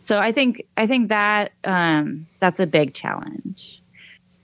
So 0.00 0.18
I 0.18 0.32
think 0.32 0.62
I 0.76 0.86
think 0.86 1.08
that 1.08 1.52
um, 1.64 2.26
that's 2.40 2.60
a 2.60 2.66
big 2.66 2.92
challenge. 2.94 3.80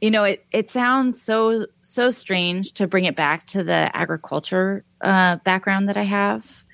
you 0.01 0.11
know, 0.11 0.25
it, 0.25 0.45
it 0.53 0.71
sounds 0.71 1.21
so 1.21 1.67
so 1.83 2.11
strange 2.11 2.73
to 2.75 2.87
bring 2.87 3.05
it 3.05 3.17
back 3.17 3.47
to 3.49 3.65
the 3.65 3.91
agriculture 3.95 4.85
uh, 5.01 5.37
background 5.37 5.89
that 5.89 5.97
I 5.97 6.05
have, 6.05 6.65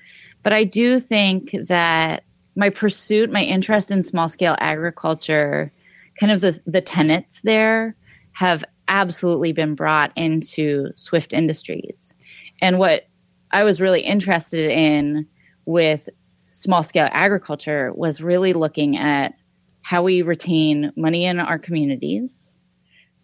but 0.43 0.53
I 0.53 0.63
do 0.63 0.99
think 0.99 1.55
that 1.67 2.23
my 2.55 2.69
pursuit, 2.69 3.31
my 3.31 3.43
interest 3.43 3.91
in 3.91 4.03
small 4.03 4.29
scale 4.29 4.55
agriculture, 4.59 5.71
kind 6.19 6.31
of 6.31 6.41
the 6.41 6.59
the 6.65 6.81
tenets 6.81 7.41
there 7.41 7.95
have 8.33 8.63
absolutely 8.87 9.53
been 9.53 9.75
brought 9.75 10.11
into 10.15 10.89
Swift 10.95 11.33
Industries, 11.33 12.13
and 12.61 12.79
what 12.79 13.07
I 13.51 13.63
was 13.63 13.81
really 13.81 14.01
interested 14.01 14.71
in 14.71 15.27
with 15.65 16.09
small 16.51 16.83
scale 16.83 17.09
agriculture 17.11 17.91
was 17.93 18.21
really 18.21 18.53
looking 18.53 18.97
at 18.97 19.33
how 19.81 20.01
we 20.01 20.21
retain 20.21 20.91
money 20.95 21.25
in 21.25 21.39
our 21.39 21.59
communities, 21.59 22.57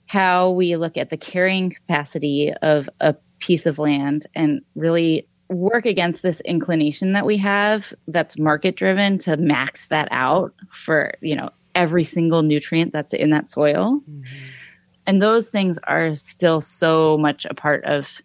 how 0.06 0.52
we 0.52 0.76
look 0.76 0.98
at 0.98 1.10
the 1.10 1.18
carrying 1.18 1.72
capacity 1.72 2.54
of 2.62 2.90
a 3.00 3.16
piece 3.40 3.66
of 3.66 3.80
land 3.80 4.28
and 4.36 4.62
really 4.76 5.28
work 5.50 5.86
against 5.86 6.22
this 6.22 6.40
inclination 6.42 7.14
that 7.14 7.26
we 7.26 7.38
have 7.38 7.94
that's 8.08 8.38
market 8.38 8.76
driven 8.76 9.18
to 9.18 9.36
max 9.38 9.88
that 9.88 10.08
out 10.12 10.54
for, 10.72 11.12
you 11.22 11.36
know, 11.36 11.50
every 11.76 12.04
single 12.04 12.42
nutrient 12.42 12.92
that's 12.92 13.14
in 13.14 13.30
that 13.32 13.50
soil. 13.50 14.02
Mm-hmm. 14.10 14.24
And 15.08 15.22
those 15.22 15.50
things 15.50 15.78
are 15.84 16.16
still 16.16 16.62
so 16.62 17.18
much 17.18 17.46
a 17.46 17.54
part 17.54 17.84
of 17.86 18.22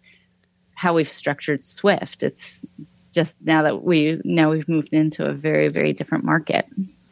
how 0.75 0.93
we've 0.93 1.11
structured 1.11 1.63
Swift. 1.63 2.23
It's 2.23 2.65
just 3.13 3.35
now 3.41 3.63
that 3.63 3.83
we 3.83 4.21
now 4.23 4.51
we've 4.51 4.69
moved 4.69 4.93
into 4.93 5.25
a 5.25 5.33
very 5.33 5.69
very 5.69 5.91
different 5.91 6.23
market. 6.23 6.67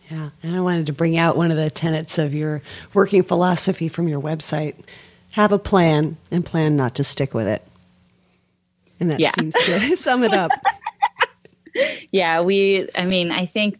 Yeah, 0.09 0.29
and 0.43 0.55
I 0.55 0.61
wanted 0.61 0.85
to 0.85 0.93
bring 0.93 1.17
out 1.17 1.35
one 1.35 1.49
of 1.49 1.57
the 1.57 1.69
tenets 1.69 2.19
of 2.19 2.33
your 2.33 2.61
working 2.93 3.23
philosophy 3.23 3.87
from 3.87 4.07
your 4.07 4.21
website. 4.21 4.75
Have 5.31 5.51
a 5.51 5.59
plan 5.59 6.17
and 6.31 6.45
plan 6.45 6.75
not 6.75 6.95
to 6.95 7.03
stick 7.03 7.33
with 7.33 7.47
it. 7.47 7.65
And 8.99 9.09
that 9.09 9.19
yeah. 9.19 9.31
seems 9.31 9.55
to 9.65 9.95
sum 9.97 10.23
it 10.23 10.33
up. 10.33 10.51
yeah, 12.11 12.41
we, 12.41 12.87
I 12.95 13.05
mean, 13.05 13.31
I 13.31 13.45
think 13.45 13.79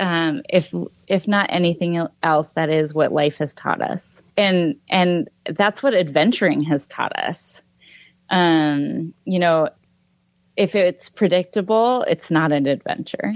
um, 0.00 0.42
if 0.48 0.70
if 1.08 1.28
not 1.28 1.46
anything 1.50 2.04
else, 2.22 2.48
that 2.54 2.70
is 2.70 2.94
what 2.94 3.12
life 3.12 3.38
has 3.38 3.52
taught 3.54 3.82
us, 3.82 4.30
and 4.36 4.76
and 4.88 5.28
that's 5.44 5.82
what 5.82 5.94
adventuring 5.94 6.62
has 6.62 6.88
taught 6.88 7.16
us. 7.16 7.60
Um, 8.30 9.12
you 9.26 9.38
know, 9.38 9.68
if 10.56 10.74
it's 10.74 11.10
predictable, 11.10 12.02
it's 12.08 12.30
not 12.30 12.50
an 12.50 12.66
adventure. 12.66 13.34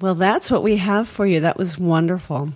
Well, 0.00 0.14
that's 0.14 0.50
what 0.50 0.62
we 0.62 0.76
have 0.76 1.08
for 1.08 1.26
you. 1.26 1.40
That 1.40 1.58
was 1.58 1.76
wonderful. 1.76 2.52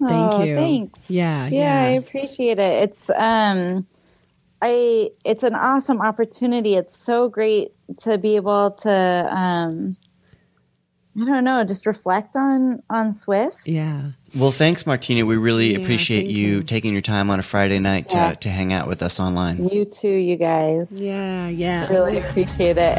Thank 0.00 0.32
oh, 0.32 0.42
you. 0.42 0.56
Thanks. 0.56 1.10
Yeah, 1.10 1.46
yeah, 1.46 1.82
yeah, 1.82 1.88
I 1.88 1.92
appreciate 1.92 2.58
it. 2.58 2.82
It's 2.82 3.08
um 3.10 3.86
I 4.60 5.10
it's 5.24 5.42
an 5.42 5.54
awesome 5.54 6.02
opportunity. 6.02 6.74
It's 6.74 7.02
so 7.02 7.30
great 7.30 7.72
to 7.98 8.18
be 8.18 8.36
able 8.36 8.72
to 8.72 9.34
um 9.34 9.96
I 11.20 11.24
don't 11.24 11.44
know, 11.44 11.64
just 11.64 11.86
reflect 11.86 12.36
on 12.36 12.82
on 12.88 13.12
Swift. 13.12 13.66
Yeah. 13.66 14.10
Well, 14.36 14.52
thanks, 14.52 14.86
Martina. 14.86 15.26
We 15.26 15.36
really 15.36 15.72
yeah, 15.72 15.78
appreciate 15.78 16.26
you, 16.26 16.48
you, 16.48 16.62
taking 16.62 16.92
your 16.92 17.02
time 17.02 17.30
on 17.30 17.40
a 17.40 17.42
Friday 17.42 17.78
night 17.78 18.12
yeah. 18.12 18.30
to, 18.30 18.36
to 18.36 18.48
hang 18.48 18.72
out 18.72 18.86
with 18.86 19.02
us 19.02 19.18
online. 19.18 19.68
You 19.68 19.84
too, 19.84 20.08
you 20.08 20.36
guys. 20.36 20.92
Yeah, 20.92 21.48
yeah. 21.48 21.88
Really 21.88 22.18
appreciate 22.18 22.76
it. 22.78 22.98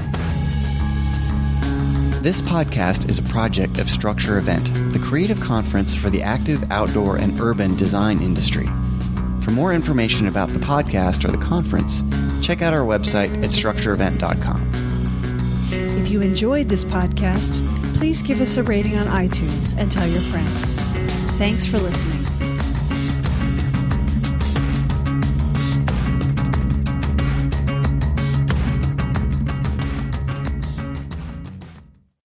This 2.22 2.42
podcast 2.42 3.08
is 3.08 3.18
a 3.18 3.24
project 3.24 3.78
of 3.78 3.90
Struktur 3.90 4.38
Event, 4.38 4.74
the 4.92 5.00
creative 5.00 5.40
conference 5.40 5.96
for 5.96 6.10
the 6.10 6.22
active 6.22 6.70
outdoor 6.70 7.16
and 7.16 7.40
urban 7.40 7.78
design 7.78 8.22
industry. 8.22 8.68
For 9.42 9.52
more 9.52 9.74
information 9.74 10.28
about 10.28 10.50
the 10.50 10.60
podcast 10.60 11.24
or 11.24 11.32
the 11.32 11.38
conference, 11.38 12.04
check 12.46 12.62
out 12.62 12.74
our 12.74 12.86
website 12.86 13.32
at 13.42 13.52
strukturevent.com. 13.52 14.89
If 16.10 16.14
you 16.14 16.22
enjoyed 16.22 16.68
this 16.68 16.84
podcast, 16.84 17.64
please 17.96 18.24
give 18.24 18.42
us 18.42 18.58
a 18.58 18.64
rating 18.64 18.98
on 18.98 19.06
iTunes 19.06 19.78
and 19.78 19.92
tell 19.92 20.08
your 20.08 20.22
friends. 20.32 20.76
Thanks 21.38 21.68
for 21.68 21.78
listening. 21.78 22.26